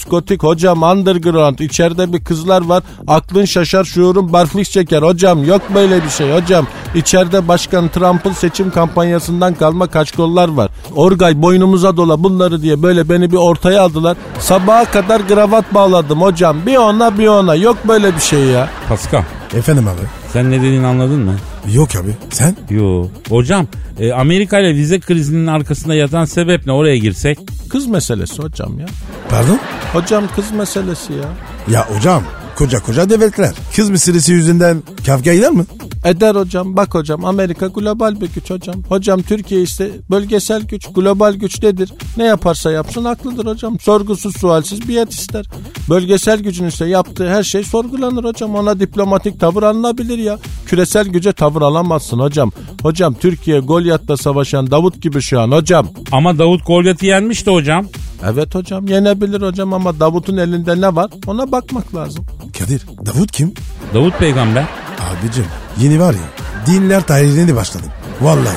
Gothic 0.10 0.38
hocam 0.38 0.84
underground. 0.84 1.60
İçeride 1.60 2.13
bir 2.13 2.24
kızlar 2.24 2.62
var. 2.65 2.84
Aklın 3.08 3.46
şaşar 3.46 3.84
şuurun 3.84 4.34
barflik 4.34 4.70
çeker 4.70 5.02
hocam. 5.02 5.44
Yok 5.44 5.62
böyle 5.76 6.04
bir 6.04 6.10
şey 6.10 6.34
hocam. 6.34 6.67
İçeride 6.96 7.48
Başkan 7.48 7.88
Trump'ın 7.88 8.34
seçim 8.34 8.72
kampanyasından 8.72 9.54
kalma 9.54 9.88
kaçkollar 9.88 10.50
var. 10.50 10.72
Orgay 10.96 11.41
boynumuza 11.41 11.98
dola 11.98 12.24
bunları 12.24 12.62
diye 12.62 12.84
böyle 12.84 13.10
beni 13.10 13.32
bir 13.32 13.38
ortaya 13.38 13.82
aldılar. 13.82 14.17
Sabaha 14.39 14.86
kadar 14.86 15.20
gravat 15.20 15.74
bağladım 15.74 16.22
hocam. 16.22 16.58
Bir 16.65 16.78
ona 16.78 17.17
bir 17.17 17.28
ona. 17.28 17.56
Yok 17.56 17.78
böyle 17.88 18.15
bir 18.15 18.22
şey 18.22 18.44
ya. 18.44 18.70
Pascal 18.89 19.24
Efendim 19.58 19.88
abi. 19.88 20.02
sen 20.34 20.52
ne 20.52 20.58
dediğini 20.58 20.88
anladın 20.88 21.20
mı? 21.20 21.36
Yok 21.74 21.96
abi. 21.96 22.16
Sen? 22.30 22.56
Yo. 22.70 23.08
Hocam 23.30 23.68
e, 24.00 24.12
Amerika 24.12 24.60
ile 24.60 24.76
vize 24.76 25.00
krizinin 25.00 25.48
arkasında 25.48 25.96
yatan 25.96 26.26
sebep 26.26 26.66
ne 26.66 26.72
oraya 26.72 26.98
girsek? 26.98 27.40
Kız 27.70 27.88
meselesi 27.88 28.42
hocam 28.42 28.80
ya. 28.80 28.86
Pardon? 29.30 29.60
Hocam 29.94 30.24
kız 30.36 30.52
meselesi 30.52 31.14
ya. 31.14 31.30
Ya 31.68 31.90
hocam 31.96 32.24
koca 32.62 32.80
koca 32.80 33.10
devletler. 33.10 33.54
Kız 33.76 33.89
meselesi 33.89 34.32
yüzünden 34.32 34.84
kavga 35.06 35.32
eder 35.32 35.52
mi? 35.52 35.65
Eder 36.06 36.36
hocam 36.36 36.78
bak 36.78 36.95
hocam 36.95 37.26
Amerika 37.26 37.67
global 37.67 38.21
bir 38.21 38.30
güç 38.36 38.50
hocam. 38.50 38.76
Hocam 38.89 39.21
Türkiye 39.21 39.62
ise 39.62 39.91
bölgesel 40.10 40.62
güç 40.62 40.88
global 40.95 41.34
güç 41.34 41.63
nedir? 41.63 41.93
Ne 42.17 42.24
yaparsa 42.24 42.71
yapsın 42.71 43.06
haklıdır 43.06 43.45
hocam. 43.45 43.80
Sorgusuz 43.80 44.38
sualsiz 44.38 44.89
biat 44.89 45.13
ister. 45.13 45.45
Bölgesel 45.89 46.39
gücün 46.39 46.65
ise 46.65 46.86
yaptığı 46.86 47.30
her 47.30 47.43
şey 47.43 47.63
sorgulanır 47.63 48.24
hocam. 48.24 48.56
Ona 48.56 48.80
diplomatik 48.80 49.39
tavır 49.39 49.63
alınabilir 49.63 50.17
ya. 50.17 50.39
Küresel 50.65 51.08
güce 51.08 51.34
tavır 51.34 51.62
alamazsın 51.62 52.19
hocam. 52.19 52.52
Hocam 52.82 53.13
Türkiye 53.13 53.60
Golyat'ta 53.60 54.17
savaşan 54.17 54.71
Davut 54.71 55.02
gibi 55.02 55.21
şu 55.21 55.41
an 55.41 55.52
hocam. 55.52 55.88
Ama 56.12 56.39
Davut 56.39 56.67
Golyat'ı 56.67 57.06
yenmişti 57.06 57.52
hocam. 57.52 57.86
Evet 58.26 58.56
hocam 58.56 58.88
yenebilir 58.88 59.41
hocam 59.41 59.74
ama 59.74 60.00
Davut'un 60.00 60.38
elinde 60.38 60.82
ne 60.82 60.95
var 60.95 61.12
ona 61.28 61.52
bakmak 61.52 61.95
lazım. 61.95 62.26
Kadir 62.62 62.82
Davut 63.06 63.32
kim? 63.32 63.54
Davut 63.93 64.19
peygamber. 64.19 64.63
Abicim 65.00 65.45
yeni 65.80 66.00
var 66.00 66.13
ya 66.13 66.19
dinler 66.67 67.02
tarihini 67.02 67.56
başladım. 67.56 67.89
Vallahi. 68.21 68.56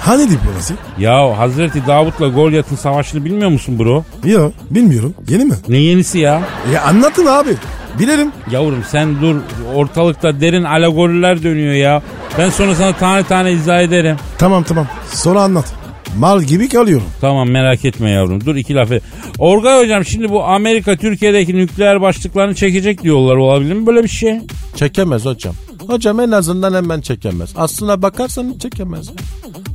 Hani 0.00 0.30
diplomasi? 0.30 0.74
Ya 0.98 1.38
Hazreti 1.38 1.86
Davut'la 1.86 2.28
Golyat'ın 2.28 2.76
savaşını 2.76 3.24
bilmiyor 3.24 3.50
musun 3.50 3.78
bro? 3.78 4.04
Yok 4.24 4.52
bilmiyorum. 4.70 5.14
Yeni 5.28 5.44
mi? 5.44 5.54
Ne 5.68 5.76
yenisi 5.76 6.18
ya? 6.18 6.42
Ya 6.72 6.82
anlatın 6.82 7.26
abi. 7.26 7.56
Bilelim. 7.98 8.32
Yavrum 8.50 8.84
sen 8.90 9.20
dur 9.20 9.36
ortalıkta 9.74 10.40
derin 10.40 10.64
alegoriler 10.64 11.42
dönüyor 11.42 11.74
ya. 11.74 12.02
Ben 12.38 12.50
sonra 12.50 12.74
sana 12.74 12.92
tane 12.96 13.22
tane 13.24 13.52
izah 13.52 13.80
ederim. 13.80 14.16
Tamam 14.38 14.62
tamam. 14.62 14.86
Sonra 15.12 15.42
anlat. 15.42 15.64
Mal 16.18 16.42
gibi 16.42 16.68
kalıyorum. 16.68 17.06
Tamam 17.20 17.50
merak 17.50 17.84
etme 17.84 18.10
yavrum. 18.10 18.44
Dur 18.44 18.56
iki 18.56 18.74
laf 18.74 18.92
et. 18.92 19.02
Orgay 19.38 19.82
hocam 19.84 20.04
şimdi 20.04 20.30
bu 20.30 20.44
Amerika 20.44 20.96
Türkiye'deki 20.96 21.56
nükleer 21.56 22.00
başlıklarını 22.00 22.54
çekecek 22.54 23.02
diyorlar. 23.02 23.36
Olabilir 23.36 23.72
mi 23.74 23.86
böyle 23.86 24.02
bir 24.02 24.08
şey? 24.08 24.40
Çekemez 24.76 25.24
hocam. 25.24 25.54
Hocam 25.86 26.20
en 26.20 26.30
azından 26.30 26.74
hemen 26.74 27.00
çekemez. 27.00 27.50
Aslına 27.56 28.02
bakarsan 28.02 28.54
çekemez. 28.62 29.10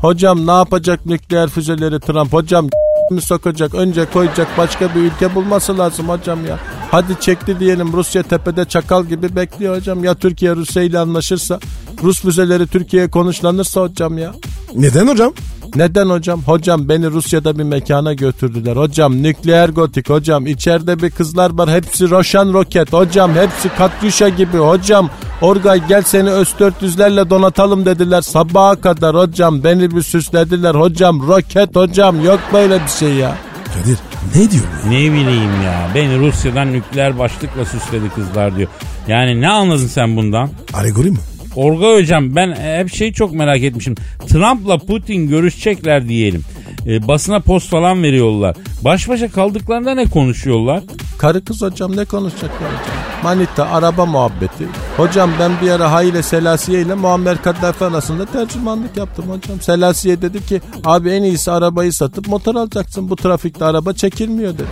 Hocam 0.02 0.48
ne 0.48 0.52
yapacak 0.52 1.06
nükleer 1.06 1.50
füzeleri 1.50 2.00
Trump? 2.00 2.34
Hocam 2.34 2.70
mi 3.12 3.22
sokacak? 3.22 3.76
Önce 3.76 4.06
koyacak 4.06 4.48
başka 4.58 4.96
bir 4.96 5.00
ülke 5.00 5.36
bulması 5.36 5.78
lazım 5.78 6.10
hocam 6.10 6.46
ya. 6.46 6.60
Hadi 6.92 7.20
çekti 7.20 7.60
diyelim 7.60 7.94
Rusya 7.94 8.24
tepede 8.24 8.66
çakal 8.66 9.06
gibi 9.06 9.36
bekliyor 9.36 9.76
hocam. 9.78 10.04
Ya 10.04 10.16
Türkiye 10.16 10.56
Rusya 10.56 10.84
ile 10.84 11.00
anlaşırsa? 11.00 11.60
Rus 12.04 12.22
füzeleri 12.22 12.68
Türkiye'ye 12.68 13.10
konuşlanırsa 13.10 13.82
hocam 13.82 14.18
ya. 14.18 14.32
Neden 14.76 15.08
hocam? 15.08 15.34
Neden 15.76 16.10
hocam? 16.10 16.42
Hocam 16.42 16.90
beni 16.90 17.08
Rusya'da 17.08 17.58
bir 17.58 17.64
mekana 17.64 18.14
götürdüler. 18.14 18.76
Hocam 18.76 19.24
nükleer 19.24 19.70
gotik 19.70 20.10
hocam. 20.10 20.48
içeride 20.48 21.02
bir 21.02 21.10
kızlar 21.10 21.58
var. 21.58 21.70
Hepsi 21.70 22.10
Roşan 22.10 22.54
roket. 22.54 22.94
Hocam 22.94 23.32
hepsi 23.36 23.70
Katyuşa 23.78 24.30
gibi. 24.30 24.58
Hocam 24.58 25.10
Orgay 25.42 25.88
gel 25.88 26.02
seni 26.02 26.30
Öz 26.30 26.48
400'lerle 26.60 27.30
donatalım 27.30 27.86
dediler. 27.86 28.22
Sabaha 28.22 28.82
kadar 28.82 29.16
hocam 29.16 29.64
beni 29.64 29.96
bir 29.96 30.02
süslediler. 30.02 30.76
Hocam 30.76 31.28
roket 31.28 31.76
hocam. 31.76 32.26
Yok 32.26 32.40
böyle 32.54 32.84
bir 32.84 32.90
şey 33.00 33.14
ya. 33.14 33.36
Kadir 33.66 33.98
ne 34.36 34.52
diyor 34.52 34.64
bu? 34.86 34.90
Ne 34.90 34.98
bileyim 34.98 35.62
ya. 35.66 35.90
Beni 35.96 36.20
Rusya'dan 36.20 36.74
nükleer 36.74 37.20
başlıkla 37.20 37.66
süsledi 37.66 38.10
kızlar 38.16 38.56
diyor. 38.56 38.70
Yani 39.08 39.42
ne 39.42 39.50
anladın 39.50 39.88
sen 39.88 40.18
bundan? 40.18 40.50
Alegori 40.74 41.12
mi? 41.12 41.18
Orga 41.56 41.94
hocam 41.94 42.36
ben 42.36 42.56
hep 42.56 42.94
şeyi 42.94 43.14
çok 43.14 43.34
merak 43.34 43.64
etmişim. 43.64 43.96
Trump'la 44.28 44.78
Putin 44.78 45.28
görüşecekler 45.28 46.10
diyelim. 46.10 46.44
E, 46.88 47.08
basına 47.08 47.40
post 47.40 47.70
falan 47.70 48.04
veriyorlar. 48.04 48.56
Baş 48.82 49.10
başa 49.10 49.28
kaldıklarında 49.32 49.96
ne 49.96 50.06
konuşuyorlar? 50.06 50.84
Karı 51.18 51.46
kız 51.46 51.62
hocam 51.62 51.98
ne 51.98 52.06
konuşacaklar 52.06 52.70
hocam? 52.70 52.96
Manita, 53.24 53.70
araba 53.70 54.06
muhabbeti. 54.06 54.68
Hocam 54.98 55.32
ben 55.40 55.52
bir 55.62 55.72
ara 55.72 55.92
Haile 55.92 56.24
Selasiye 56.24 56.82
ile 56.82 56.94
Muammer 56.94 57.42
Kaddafi 57.42 57.86
arasında 57.86 58.26
tercümanlık 58.26 58.98
yaptım 58.98 59.26
hocam. 59.30 59.62
Selasiye 59.62 60.22
dedi 60.22 60.46
ki 60.46 60.62
abi 60.86 61.10
en 61.10 61.24
iyisi 61.24 61.52
arabayı 61.52 61.94
satıp 61.94 62.28
motor 62.28 62.56
alacaksın. 62.56 63.10
Bu 63.10 63.16
trafikte 63.16 63.66
araba 63.66 63.94
çekilmiyor 63.94 64.54
dedi. 64.54 64.64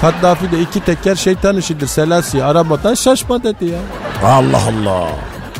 Kaddafi 0.00 0.52
de 0.52 0.60
iki 0.60 0.80
teker 0.80 1.14
şeytan 1.14 1.56
işidir 1.56 1.86
Selasiye 1.86 2.44
arabadan 2.44 2.94
şaşma 2.94 3.42
dedi 3.42 3.64
ya. 3.64 3.78
Allah 4.24 4.62
Allah. 4.68 5.08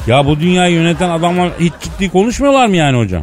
Ya 0.07 0.27
bu 0.27 0.41
dünyayı 0.41 0.75
yöneten 0.75 1.11
adamlar 1.11 1.51
hiç 1.61 1.73
ciddi 1.81 2.11
konuşmuyorlar 2.11 2.67
mı 2.67 2.77
yani 2.77 2.99
hocam? 2.99 3.23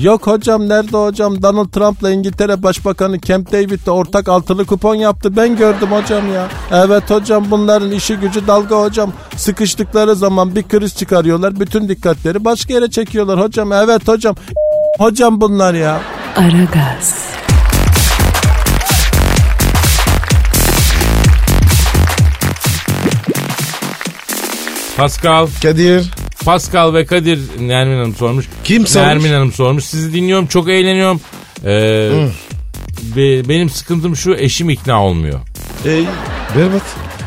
Yok 0.00 0.26
hocam 0.26 0.68
nerede 0.68 0.96
hocam 0.96 1.42
Donald 1.42 1.68
Trump'la 1.68 2.10
İngiltere 2.10 2.62
Başbakanı 2.62 3.20
Camp 3.20 3.52
David'le 3.52 3.88
ortak 3.88 4.28
altılı 4.28 4.66
kupon 4.66 4.94
yaptı 4.94 5.36
ben 5.36 5.56
gördüm 5.56 5.88
hocam 5.90 6.34
ya. 6.34 6.48
Evet 6.72 7.10
hocam 7.10 7.46
bunların 7.50 7.90
işi 7.90 8.16
gücü 8.16 8.46
dalga 8.46 8.76
hocam. 8.82 9.12
Sıkıştıkları 9.36 10.14
zaman 10.14 10.56
bir 10.56 10.62
kriz 10.62 10.96
çıkarıyorlar 10.96 11.60
bütün 11.60 11.88
dikkatleri 11.88 12.44
başka 12.44 12.74
yere 12.74 12.90
çekiyorlar 12.90 13.40
hocam. 13.40 13.72
Evet 13.72 14.08
hocam 14.08 14.36
hocam 14.98 15.40
bunlar 15.40 15.74
ya. 15.74 16.00
Aragaz, 16.36 17.30
Pascal, 24.96 25.46
Kadir. 25.62 26.19
Pascal 26.44 26.94
ve 26.94 27.06
Kadir 27.06 27.40
Nermin 27.60 27.96
Hanım 27.98 28.14
sormuş. 28.14 28.46
Kim 28.64 28.86
sormuş? 28.86 29.08
Nermin 29.08 29.32
Hanım 29.32 29.52
sormuş. 29.52 29.84
Sizi 29.84 30.12
dinliyorum 30.12 30.46
çok 30.46 30.68
eğleniyorum. 30.68 31.20
Ee, 31.64 32.10
be- 33.16 33.48
benim 33.48 33.70
sıkıntım 33.70 34.16
şu 34.16 34.34
eşim 34.34 34.70
ikna 34.70 35.04
olmuyor. 35.04 35.40
Ey 35.84 36.04
berbat. 36.56 36.82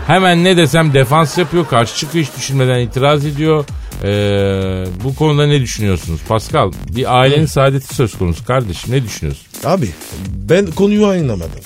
Hemen 0.08 0.43
ne 0.43 0.58
desem 0.58 0.93
defans 0.93 1.38
yapıyor. 1.38 1.67
Karşı 1.67 1.95
çıkıyor 1.95 2.26
hiç 2.26 2.38
düşünmeden 2.38 2.80
itiraz 2.80 3.26
ediyor. 3.26 3.65
Ee, 4.04 4.86
bu 5.04 5.15
konuda 5.15 5.47
ne 5.47 5.62
düşünüyorsunuz? 5.62 6.19
Pascal 6.28 6.71
bir 6.89 7.19
ailenin 7.19 7.45
saadeti 7.45 7.95
söz 7.95 8.17
konusu 8.17 8.45
kardeşim 8.45 8.91
ne 8.93 9.04
düşünüyorsun? 9.04 9.45
Abi 9.65 9.89
ben 10.49 10.65
konuyu 10.67 11.08
anlamadım. 11.08 11.60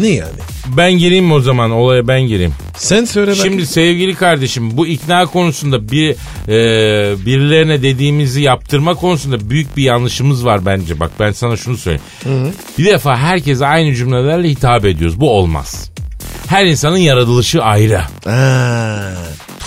Ne 0.00 0.08
yani? 0.08 0.32
Ben 0.76 0.92
gireyim 0.92 1.24
mi 1.24 1.34
o 1.34 1.40
zaman 1.40 1.70
olaya 1.70 2.08
ben 2.08 2.20
gireyim. 2.22 2.54
Sen 2.76 3.04
söyle 3.04 3.30
bakayım. 3.30 3.50
Şimdi 3.50 3.66
sevgili 3.66 4.14
kardeşim 4.14 4.76
bu 4.76 4.86
ikna 4.86 5.26
konusunda 5.26 5.88
bir 5.90 6.10
e, 6.48 6.56
birilerine 7.26 7.82
dediğimizi 7.82 8.40
yaptırma 8.42 8.94
konusunda 8.94 9.50
büyük 9.50 9.76
bir 9.76 9.82
yanlışımız 9.82 10.44
var 10.44 10.66
bence. 10.66 11.00
Bak 11.00 11.10
ben 11.20 11.32
sana 11.32 11.56
şunu 11.56 11.76
söyleyeyim. 11.76 12.52
Bir 12.78 12.84
defa 12.84 13.16
herkese 13.16 13.66
aynı 13.66 13.94
cümlelerle 13.94 14.48
hitap 14.48 14.84
ediyoruz. 14.84 15.20
Bu 15.20 15.30
olmaz. 15.30 15.90
Her 16.46 16.66
insanın 16.66 16.96
yaratılışı 16.96 17.62
ayrı. 17.62 18.00
Ha, 18.24 19.12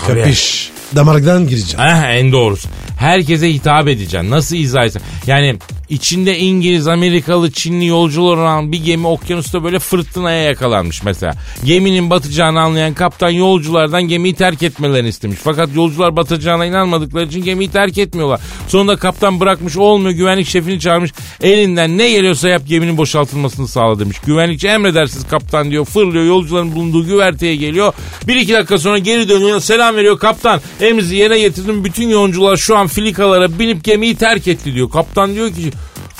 Tabii. 0.06 0.20
kapış. 0.20 0.70
Damardan 0.96 1.48
gireceğim. 1.48 1.86
Eh, 1.86 2.02
en 2.18 2.32
doğrusu. 2.32 2.68
Herkese 2.96 3.52
hitap 3.52 3.88
edeceksin. 3.88 4.30
Nasıl 4.30 4.56
izah 4.56 4.84
etsen. 4.84 5.02
Yani 5.26 5.56
içinde 5.88 6.38
İngiliz, 6.38 6.88
Amerikalı, 6.88 7.50
Çinli 7.52 7.86
yolcular 7.86 8.36
olan 8.36 8.72
bir 8.72 8.84
gemi 8.84 9.06
okyanusta 9.06 9.64
böyle 9.64 9.78
fırtınaya 9.78 10.42
yakalanmış 10.42 11.02
mesela. 11.02 11.34
Geminin 11.64 12.10
batacağını 12.10 12.60
anlayan 12.60 12.94
kaptan 12.94 13.30
yolculardan 13.30 14.02
gemiyi 14.02 14.34
terk 14.34 14.62
etmelerini 14.62 15.08
istemiş. 15.08 15.38
Fakat 15.44 15.68
yolcular 15.74 16.16
batacağına 16.16 16.66
inanmadıkları 16.66 17.26
için 17.26 17.44
gemiyi 17.44 17.70
terk 17.70 17.98
etmiyorlar. 17.98 18.40
Sonunda 18.68 18.96
kaptan 18.96 19.40
bırakmış 19.40 19.76
olmuyor 19.76 20.10
güvenlik 20.10 20.46
şefini 20.46 20.80
çağırmış. 20.80 21.12
Elinden 21.42 21.98
ne 21.98 22.10
geliyorsa 22.10 22.48
yap 22.48 22.62
geminin 22.66 22.96
boşaltılmasını 22.96 23.68
sağla 23.68 23.98
demiş. 23.98 24.16
Güvenlikçi 24.26 24.68
emredersiniz 24.68 25.28
kaptan 25.28 25.70
diyor. 25.70 25.84
Fırlıyor 25.84 26.24
yolcuların 26.24 26.74
bulunduğu 26.74 27.06
güverteye 27.06 27.56
geliyor. 27.56 27.92
Bir 28.26 28.36
iki 28.36 28.52
dakika 28.52 28.78
sonra 28.78 28.98
geri 28.98 29.28
dönüyor 29.28 29.60
selam 29.60 29.96
veriyor 29.96 30.18
kaptan. 30.18 30.60
Emrinizi 30.80 31.16
yerine 31.16 31.38
getirdim 31.38 31.84
bütün 31.84 32.08
yolcular 32.08 32.56
şu 32.56 32.76
an 32.76 32.85
olan 32.86 32.94
filikalara 32.94 33.58
binip 33.58 33.84
gemiyi 33.84 34.16
terk 34.16 34.48
etti 34.48 34.74
diyor. 34.74 34.90
Kaptan 34.90 35.34
diyor 35.34 35.50
ki 35.50 35.70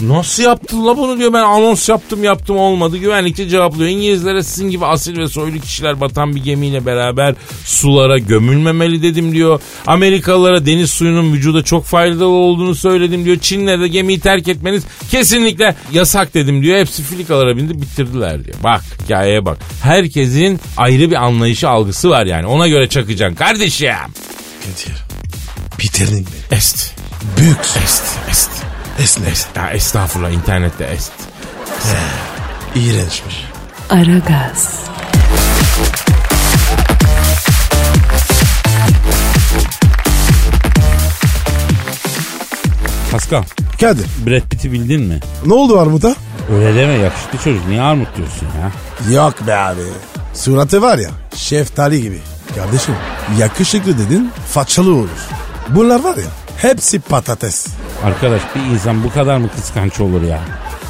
Nasıl 0.00 0.42
yaptın 0.42 0.86
la 0.86 0.96
bunu 0.96 1.18
diyor 1.18 1.32
ben 1.32 1.42
anons 1.42 1.88
yaptım 1.88 2.24
yaptım 2.24 2.56
olmadı. 2.56 2.96
Güvenlikçi 2.96 3.48
cevaplıyor. 3.48 3.90
İngilizlere 3.90 4.42
sizin 4.42 4.70
gibi 4.70 4.86
asil 4.86 5.18
ve 5.18 5.28
soylu 5.28 5.60
kişiler 5.60 6.00
batan 6.00 6.34
bir 6.34 6.44
gemiyle 6.44 6.86
beraber 6.86 7.34
sulara 7.64 8.18
gömülmemeli 8.18 9.02
dedim 9.02 9.32
diyor. 9.32 9.60
Amerikalılara 9.86 10.66
deniz 10.66 10.90
suyunun 10.90 11.32
vücuda 11.32 11.62
çok 11.62 11.84
faydalı 11.84 12.26
olduğunu 12.26 12.74
söyledim 12.74 13.24
diyor. 13.24 13.38
Çinlere 13.38 13.80
de 13.80 13.88
gemiyi 13.88 14.20
terk 14.20 14.48
etmeniz 14.48 14.84
kesinlikle 15.10 15.76
yasak 15.92 16.34
dedim 16.34 16.62
diyor. 16.62 16.78
Hepsi 16.78 17.02
filikalara 17.02 17.56
bindi 17.56 17.82
bitirdiler 17.82 18.44
diyor. 18.44 18.56
Bak 18.64 18.82
hikayeye 19.04 19.44
bak. 19.44 19.58
Herkesin 19.82 20.60
ayrı 20.76 21.10
bir 21.10 21.24
anlayışı 21.24 21.68
algısı 21.68 22.10
var 22.10 22.26
yani. 22.26 22.46
Ona 22.46 22.68
göre 22.68 22.88
çakacaksın 22.88 23.36
kardeşim. 23.36 23.88
Kadir. 24.66 25.05
Peter'in 25.78 26.20
mi? 26.20 26.26
Est. 26.50 26.94
Büyük. 27.36 27.58
Est. 27.84 28.02
Est. 28.30 28.50
Esne. 28.98 29.28
Ya 29.56 29.70
estağfurullah 29.70 30.30
internette 30.30 30.84
est. 30.84 31.12
İğrençmiş. 32.74 33.44
Aragaz, 33.90 34.80
Pascal, 43.12 43.42
Kadir. 43.80 44.06
Brad 44.26 44.40
Pitt'i 44.50 44.72
bildin 44.72 45.02
mi? 45.02 45.20
Ne 45.46 45.54
oldu 45.54 45.80
Armut'a? 45.80 46.14
Öyle 46.52 46.74
deme 46.74 46.92
yakışıklı 46.92 47.38
çocuk. 47.38 47.68
Niye 47.68 47.82
armut 47.82 48.16
diyorsun 48.16 48.46
ya? 48.60 48.72
Yok 49.14 49.46
be 49.46 49.56
abi. 49.56 49.80
Suratı 50.34 50.82
var 50.82 50.98
ya 50.98 51.10
şeftali 51.34 52.02
gibi. 52.02 52.18
Kardeşim 52.56 52.94
yakışıklı 53.38 53.98
dedin 53.98 54.30
façalı 54.52 54.94
olur. 54.94 55.08
Bunlar 55.74 56.00
var 56.04 56.16
ya 56.16 56.24
hepsi 56.58 56.98
patates. 57.00 57.66
Arkadaş 58.04 58.42
bir 58.54 58.74
insan 58.74 59.04
bu 59.04 59.10
kadar 59.12 59.36
mı 59.38 59.48
kıskanç 59.56 60.00
olur 60.00 60.22
ya? 60.22 60.40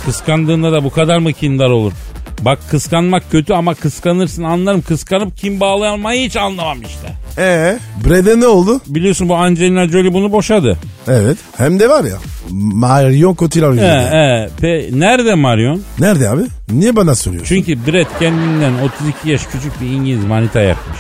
Kıskandığında 0.05 0.73
da 0.73 0.85
bu 0.85 0.91
kadar 0.91 1.19
mı 1.19 1.33
kindar 1.33 1.71
olur? 1.71 1.93
Bak 2.41 2.59
kıskanmak 2.71 3.31
kötü 3.31 3.53
ama 3.55 3.75
kıskanırsın 3.75 4.43
anlarım. 4.43 4.83
Kıskanıp 4.83 5.37
kim 5.37 5.61
bağlayamayı 5.61 6.27
hiç 6.27 6.37
anlamam 6.37 6.79
işte. 6.83 7.09
Ee, 7.39 7.79
Brad'e 8.05 8.41
ne 8.41 8.47
oldu? 8.47 8.81
Biliyorsun 8.87 9.29
bu 9.29 9.37
Angelina 9.37 9.89
Jolie 9.89 10.13
bunu 10.15 10.33
boşadı. 10.33 10.79
Evet. 11.09 11.37
Hem 11.57 11.81
de 11.81 11.89
var 11.89 12.05
ya 12.05 12.17
Marion 12.51 13.35
Cotillard 13.35 13.71
Ee, 13.73 13.75
yüzünden. 13.75 14.13
ee, 14.13 14.49
pe, 14.61 14.89
nerede 14.99 15.35
Marion? 15.35 15.83
Nerede 15.99 16.29
abi? 16.29 16.43
Niye 16.73 16.97
bana 16.97 17.15
soruyorsun? 17.15 17.55
Çünkü 17.55 17.87
Brad 17.87 18.19
kendinden 18.19 18.73
32 19.03 19.31
yaş 19.31 19.47
küçük 19.47 19.81
bir 19.81 19.87
İngiliz 19.87 20.25
manita 20.25 20.61
yapmış. 20.61 20.99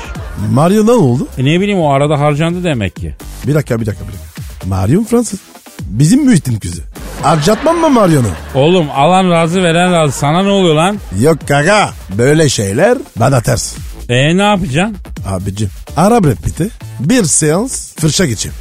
Marion 0.52 0.86
ne 0.86 0.90
oldu? 0.92 1.28
E 1.38 1.44
ne 1.44 1.60
bileyim 1.60 1.80
o 1.80 1.90
arada 1.92 2.20
harcandı 2.20 2.64
demek 2.64 2.96
ki. 2.96 3.14
Bir 3.46 3.54
dakika 3.54 3.80
bir 3.80 3.86
dakika 3.86 4.04
bir 4.04 4.12
dakika. 4.12 4.66
Marion 4.66 5.04
Fransız. 5.04 5.40
Bizim 5.80 6.24
mühittin 6.26 6.56
kızı. 6.58 6.82
Harcatmam 7.22 7.76
mı 7.76 7.90
Marion'u? 7.90 8.26
Oğlum 8.54 8.86
alan 8.94 9.30
razı 9.30 9.62
veren 9.62 9.92
razı 9.92 10.12
sana 10.18 10.42
ne 10.42 10.50
oluyor 10.50 10.74
lan? 10.74 10.98
Yok 11.20 11.38
kaka. 11.48 11.90
Böyle 12.18 12.48
şeyler 12.48 12.98
bana 13.16 13.40
ters. 13.40 13.74
E 14.08 14.36
ne 14.36 14.42
yapacaksın? 14.42 14.96
Abicim 15.28 15.70
ara 15.96 16.24
Brad 16.24 16.36
Pitt'i. 16.36 16.68
Bir 17.00 17.24
seans 17.24 17.94
fırça 17.94 18.26
geçeyim. 18.26 18.56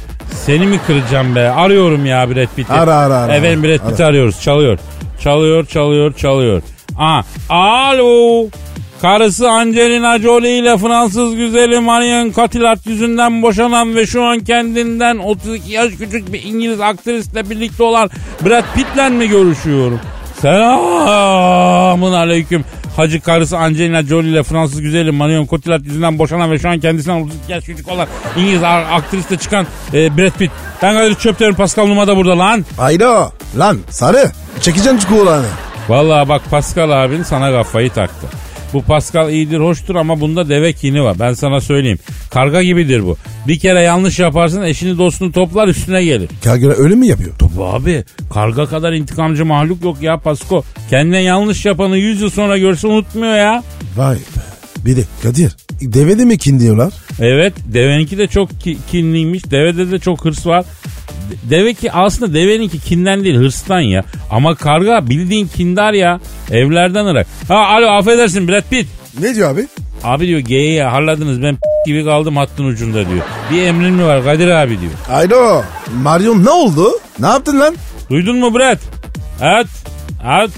Seni 0.46 0.66
mi 0.66 0.80
kıracağım 0.86 1.36
be? 1.36 1.50
Arıyorum 1.50 2.06
ya 2.06 2.28
Brad 2.30 2.48
Pitt'i. 2.56 2.72
Ara, 2.72 2.94
ara, 2.96 3.14
ara, 3.16 3.34
Efendim. 3.36 3.62
Brad 3.62 3.88
Pitt'i 3.90 4.04
arıyoruz. 4.04 4.40
Çalıyor. 4.42 4.78
Çalıyor, 5.22 5.66
çalıyor, 5.66 6.14
çalıyor. 6.14 6.62
Aa, 6.98 7.22
alo. 7.48 8.46
Karısı 9.06 9.48
Angelina 9.48 10.18
Jolie 10.18 10.58
ile 10.58 10.78
Fransız 10.78 11.36
güzeli 11.36 11.80
Marion 11.80 12.32
Cotillard 12.32 12.78
yüzünden 12.84 13.42
boşanan 13.42 13.96
ve 13.96 14.06
şu 14.06 14.24
an 14.24 14.40
kendinden 14.40 15.18
32 15.18 15.72
yaş 15.72 15.92
küçük 15.92 16.32
bir 16.32 16.42
İngiliz 16.42 16.80
aktrisle 16.80 17.50
birlikte 17.50 17.82
olan 17.82 18.10
Brad 18.44 18.64
Pitt'le 18.74 19.10
mi 19.10 19.28
görüşüyorum? 19.28 20.00
Selamun 20.40 22.12
aleyküm. 22.12 22.64
Hacı 22.96 23.20
karısı 23.20 23.56
Angelina 23.56 24.02
Jolie 24.02 24.30
ile 24.30 24.42
Fransız 24.42 24.80
güzeli 24.80 25.10
Marion 25.10 25.46
Cotillard 25.46 25.84
yüzünden 25.84 26.18
boşanan 26.18 26.50
ve 26.50 26.58
şu 26.58 26.68
an 26.68 26.80
kendisinden 26.80 27.20
32 27.20 27.52
yaş 27.52 27.64
küçük 27.64 27.88
olan 27.88 28.08
İngiliz 28.36 28.62
aktrisle 28.62 29.36
çıkan 29.36 29.66
e, 29.94 30.16
Brad 30.16 30.38
Pitt. 30.38 30.50
Ben 30.82 30.94
Kadir 30.94 31.14
Çöpterin 31.14 31.54
Pascal 31.54 31.86
Numa 31.86 32.06
da 32.06 32.16
burada 32.16 32.38
lan. 32.38 32.64
Haydo. 32.76 33.30
Lan 33.58 33.78
sarı. 33.90 34.30
Çekeceksin 34.60 34.98
çikolatını. 34.98 35.46
Vallahi 35.88 36.28
bak 36.28 36.42
Pascal 36.50 37.04
abin 37.04 37.22
sana 37.22 37.52
kafayı 37.52 37.90
taktı. 37.90 38.26
Bu 38.76 38.82
Pascal 38.82 39.32
iyidir 39.32 39.58
hoştur 39.58 39.94
ama 39.94 40.20
bunda 40.20 40.48
deve 40.48 40.72
kini 40.72 41.02
var. 41.02 41.16
Ben 41.20 41.32
sana 41.32 41.60
söyleyeyim. 41.60 41.98
Karga 42.30 42.62
gibidir 42.62 43.04
bu. 43.04 43.16
Bir 43.48 43.58
kere 43.58 43.82
yanlış 43.82 44.18
yaparsın 44.18 44.62
eşini 44.62 44.98
dostunu 44.98 45.32
toplar 45.32 45.68
üstüne 45.68 46.04
gelir. 46.04 46.28
Kagura 46.44 46.72
öyle 46.72 46.94
mi 46.94 47.06
yapıyor? 47.06 47.30
Tabii 47.38 47.64
abi 47.64 48.04
karga 48.34 48.66
kadar 48.66 48.92
intikamcı 48.92 49.44
mahluk 49.46 49.84
yok 49.84 50.02
ya 50.02 50.18
Pasko. 50.18 50.64
Kendine 50.90 51.22
yanlış 51.22 51.64
yapanı 51.64 51.96
100 51.98 52.20
yıl 52.20 52.30
sonra 52.30 52.58
görse 52.58 52.86
unutmuyor 52.86 53.36
ya. 53.36 53.62
Vay 53.96 54.14
be. 54.16 54.55
Bir 54.86 54.96
de 54.96 55.00
Kadir. 55.22 55.52
Deve 55.80 56.18
de 56.18 56.24
mi 56.24 56.38
kin 56.38 56.60
diyorlar? 56.60 56.92
Evet 57.20 57.52
deveninki 57.66 58.18
de 58.18 58.26
çok 58.26 58.60
ki- 58.60 58.78
kinliymiş. 58.90 59.50
Devede 59.50 59.90
de 59.90 59.98
çok 59.98 60.24
hırs 60.24 60.46
var. 60.46 60.64
De- 61.30 61.50
Deve 61.50 61.74
ki 61.74 61.92
aslında 61.92 62.34
deveninki 62.34 62.80
kinden 62.80 63.24
değil 63.24 63.36
hırstan 63.36 63.80
ya. 63.80 64.04
Ama 64.30 64.54
karga 64.54 65.08
bildiğin 65.08 65.46
kindar 65.48 65.92
ya. 65.92 66.20
Evlerden 66.50 67.04
ırak. 67.06 67.26
Ha 67.48 67.54
alo 67.56 67.86
affedersin 67.86 68.48
Brad 68.48 68.62
Pitt. 68.70 68.86
Ne 69.20 69.34
diyor 69.34 69.50
abi? 69.50 69.66
Abi 70.04 70.26
diyor 70.26 70.40
geyiği 70.40 70.82
harladınız 70.82 71.42
ben 71.42 71.56
gibi 71.86 72.04
kaldım 72.04 72.36
hattın 72.36 72.64
ucunda 72.64 73.08
diyor. 73.08 73.24
Bir 73.52 73.62
emrin 73.62 73.94
mi 73.94 74.04
var 74.04 74.24
Kadir 74.24 74.48
abi 74.48 74.80
diyor. 74.80 74.92
Haydo. 75.08 75.62
Marion 76.02 76.44
ne 76.44 76.50
oldu? 76.50 76.88
Ne 77.20 77.26
yaptın 77.26 77.60
lan? 77.60 77.74
Duydun 78.10 78.36
mu 78.38 78.54
Brad? 78.54 78.78
Evet. 79.42 79.66
Evet. 80.38 80.50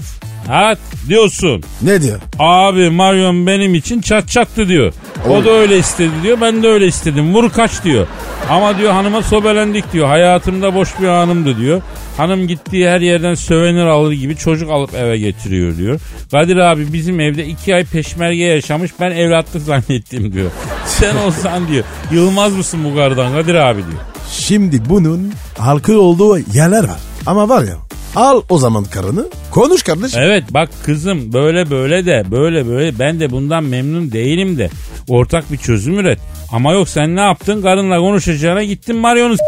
Evet 0.53 0.77
diyorsun. 1.07 1.63
Ne 1.81 2.01
diyor? 2.01 2.19
Abi 2.39 2.89
Marion 2.89 3.47
benim 3.47 3.75
için 3.75 4.01
çat 4.01 4.29
çattı 4.29 4.67
diyor. 4.67 4.93
O 5.29 5.45
da 5.45 5.49
öyle 5.49 5.77
istedi 5.77 6.11
diyor. 6.23 6.41
Ben 6.41 6.63
de 6.63 6.67
öyle 6.67 6.87
istedim. 6.87 7.33
Vur 7.33 7.49
kaç 7.49 7.83
diyor. 7.83 8.07
Ama 8.49 8.77
diyor 8.77 8.91
hanıma 8.91 9.21
sobelendik 9.21 9.93
diyor. 9.93 10.07
Hayatımda 10.07 10.75
boş 10.75 10.89
bir 11.01 11.07
anımdı 11.07 11.57
diyor. 11.57 11.81
Hanım 12.17 12.47
gittiği 12.47 12.89
her 12.89 13.01
yerden 13.01 13.33
sövenir 13.33 13.85
alır 13.85 14.11
gibi 14.11 14.35
çocuk 14.35 14.71
alıp 14.71 14.93
eve 14.93 15.17
getiriyor 15.17 15.77
diyor. 15.77 15.99
Kadir 16.31 16.57
abi 16.57 16.93
bizim 16.93 17.19
evde 17.19 17.45
iki 17.45 17.75
ay 17.75 17.85
peşmerge 17.85 18.43
yaşamış 18.43 18.91
ben 18.99 19.11
evlatlık 19.11 19.61
zannettim 19.61 20.33
diyor. 20.33 20.51
Sen 20.85 21.15
olsan 21.15 21.67
diyor. 21.67 21.83
Yılmaz 22.11 22.53
mısın 22.53 22.79
bu 22.83 22.95
kardan 22.95 23.33
Kadir 23.33 23.55
abi 23.55 23.77
diyor. 23.77 24.01
Şimdi 24.31 24.89
bunun 24.89 25.33
halkı 25.57 26.01
olduğu 26.01 26.37
yerler 26.53 26.83
var. 26.83 26.99
Ama 27.25 27.49
var 27.49 27.63
ya 27.63 27.75
al 28.15 28.41
o 28.49 28.57
zaman 28.57 28.83
karını 28.83 29.25
konuş 29.51 29.83
kardeşim. 29.83 30.21
Evet 30.21 30.43
bak 30.51 30.69
kızım 30.83 31.33
böyle 31.33 31.69
böyle 31.69 32.05
de 32.05 32.23
böyle 32.31 32.67
böyle 32.67 32.99
ben 32.99 33.19
de 33.19 33.31
bundan 33.31 33.63
memnun 33.63 34.11
değilim 34.11 34.57
de 34.57 34.69
ortak 35.07 35.51
bir 35.51 35.57
çözüm 35.57 35.99
üret. 35.99 36.19
Ama 36.51 36.73
yok 36.73 36.89
sen 36.89 37.15
ne 37.15 37.21
yaptın 37.21 37.61
karınla 37.61 37.97
konuşacağına 37.99 38.63
gittin 38.63 38.95
Marion'u 38.95 39.37
s- 39.37 39.43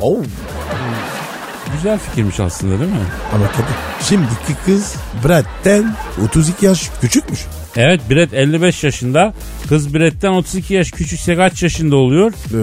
Oh. 0.00 0.16
Güzel 1.76 1.98
fikirmiş 1.98 2.40
aslında 2.40 2.78
değil 2.80 2.90
mi? 2.90 2.96
Ama 3.34 3.46
Kadir 3.48 3.64
şimdiki 4.08 4.64
kız 4.66 4.94
Brad'den 5.24 5.94
32 6.28 6.66
yaş 6.66 6.90
küçükmüş. 7.00 7.40
Evet 7.76 8.00
Brett 8.10 8.34
55 8.34 8.84
yaşında. 8.84 9.34
Kız 9.68 9.94
Brett'ten 9.94 10.30
32 10.32 10.74
yaş 10.74 10.90
küçükse 10.90 11.36
kaç 11.36 11.62
yaşında 11.62 11.96
oluyor? 11.96 12.32
Ee, 12.32 12.58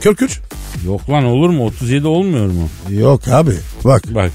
kürküç. 0.00 0.38
Yok 0.86 1.10
lan 1.10 1.24
olur 1.24 1.50
mu? 1.50 1.64
37 1.66 2.06
olmuyor 2.06 2.46
mu? 2.46 2.68
Yok 2.90 3.28
abi 3.28 3.52
bak 3.84 4.02
Bak 4.14 4.30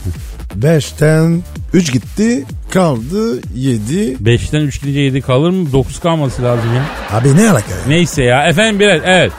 5'ten 0.60 1.44
3 1.74 1.94
gitti 1.94 2.46
kaldı 2.72 3.40
7. 3.56 4.14
5'ten 4.24 4.60
3 4.62 4.82
gidince 4.82 5.00
7 5.00 5.22
kalır 5.22 5.50
mı? 5.50 5.72
9 5.74 6.00
kalması 6.00 6.44
lazım 6.44 6.70
ya. 6.76 6.84
Abi 7.18 7.38
ne 7.38 7.50
alaka 7.52 7.72
ya? 7.72 7.78
Neyse 7.88 8.24
ya. 8.24 8.48
Efendim 8.48 8.80
Brett 8.80 9.02
evet. 9.06 9.32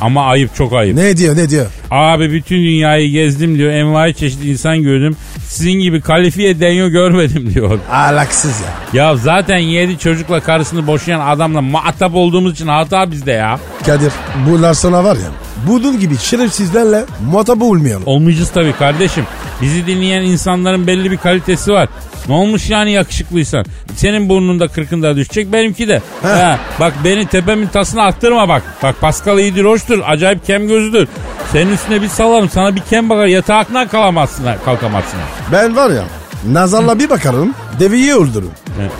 Ama 0.00 0.26
ayıp 0.26 0.54
çok 0.54 0.72
ayıp. 0.72 0.96
Ne 0.96 1.16
diyor 1.16 1.36
ne 1.36 1.50
diyor? 1.50 1.66
Abi 1.90 2.32
bütün 2.32 2.56
dünyayı 2.56 3.10
gezdim 3.10 3.58
diyor. 3.58 3.72
Envai 3.72 4.14
çeşit 4.14 4.44
insan 4.44 4.82
gördüm. 4.82 5.16
Sizin 5.48 5.72
gibi 5.72 6.00
kalifiye 6.00 6.60
denyo 6.60 6.88
görmedim 6.88 7.50
diyor. 7.54 7.78
Alaksız 7.92 8.54
ya. 8.60 9.02
Ya 9.02 9.16
zaten 9.16 9.58
yedi 9.58 9.98
çocukla 9.98 10.40
karısını 10.40 10.86
boşayan 10.86 11.20
adamla 11.20 11.60
muhatap 11.62 12.14
olduğumuz 12.14 12.52
için 12.52 12.66
hata 12.66 13.10
bizde 13.10 13.32
ya. 13.32 13.58
Kadir 13.86 14.12
bunlar 14.50 14.74
sana 14.74 15.04
var 15.04 15.16
ya 15.16 15.28
budun 15.68 16.00
gibi 16.00 16.16
şerefsizlerle 16.18 17.04
muhatap 17.30 17.62
olmayalım. 17.62 18.02
Olmayacağız 18.06 18.50
tabii 18.50 18.72
kardeşim. 18.72 19.24
Bizi 19.62 19.86
dinleyen 19.86 20.22
insanların 20.22 20.86
belli 20.86 21.10
bir 21.10 21.16
kalitesi 21.16 21.72
var. 21.72 21.88
Ne 22.28 22.34
olmuş 22.34 22.70
yani 22.70 22.92
yakışıklıysan? 22.92 23.64
Senin 23.96 24.28
burnunda 24.28 24.68
kırkında 24.68 25.16
düşecek 25.16 25.52
benimki 25.52 25.88
de. 25.88 26.02
Ha, 26.22 26.58
bak 26.80 26.92
beni 27.04 27.26
tepemin 27.26 27.66
tasına 27.66 28.06
attırma 28.06 28.48
bak. 28.48 28.62
Bak 28.82 29.00
Pascal 29.00 29.38
iyidir 29.38 29.64
hoştur. 29.64 29.98
Acayip 30.06 30.46
kem 30.46 30.68
gözüdür. 30.68 31.08
Senin 31.52 31.72
üstüne 31.72 32.02
bir 32.02 32.08
salarım 32.08 32.50
sana 32.50 32.76
bir 32.76 32.80
kem 32.80 33.10
bakar 33.10 33.26
yatağından 33.26 33.88
kalamazsın 33.88 34.44
kalkamazsın. 34.64 35.18
Ben 35.52 35.76
var 35.76 35.90
ya 35.90 36.04
nazarla 36.52 36.98
bir 36.98 37.10
bakarım 37.10 37.54
deveyi 37.80 38.14
öldürürüm. 38.14 38.50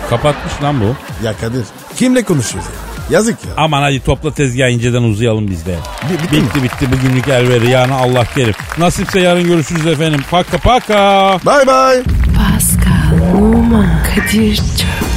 Kapatmış 0.09 0.53
lan 0.63 0.75
bu. 0.81 0.95
Ya 1.25 1.33
Kadir 1.41 1.63
kimle 1.95 2.23
konuşuyoruz 2.23 2.69
ya? 2.69 2.86
Yazık 3.09 3.45
ya. 3.45 3.51
Aman 3.57 3.81
hadi 3.81 3.99
topla 4.03 4.31
tezgahı 4.33 4.69
inceden 4.69 5.03
uzayalım 5.03 5.47
biz 5.47 5.65
de. 5.65 5.75
Bi- 6.09 6.23
bitti 6.23 6.35
mi? 6.35 6.43
bitti 6.43 6.63
bitti 6.63 6.91
bugünlük 6.91 7.27
el 7.27 7.49
veri 7.49 7.69
yani 7.69 7.93
Allah 7.93 8.25
kerim. 8.35 8.53
Nasipse 8.77 9.19
yarın 9.19 9.43
görüşürüz 9.43 9.87
efendim. 9.87 10.19
Paka 10.31 10.57
paka. 10.57 11.37
Bye 11.45 11.67
bye. 11.67 12.03
Pascal, 12.35 13.35
Oman, 13.37 13.89
Kadir 14.15 14.55
çok 14.55 15.16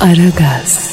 Aragaz. 0.00 0.87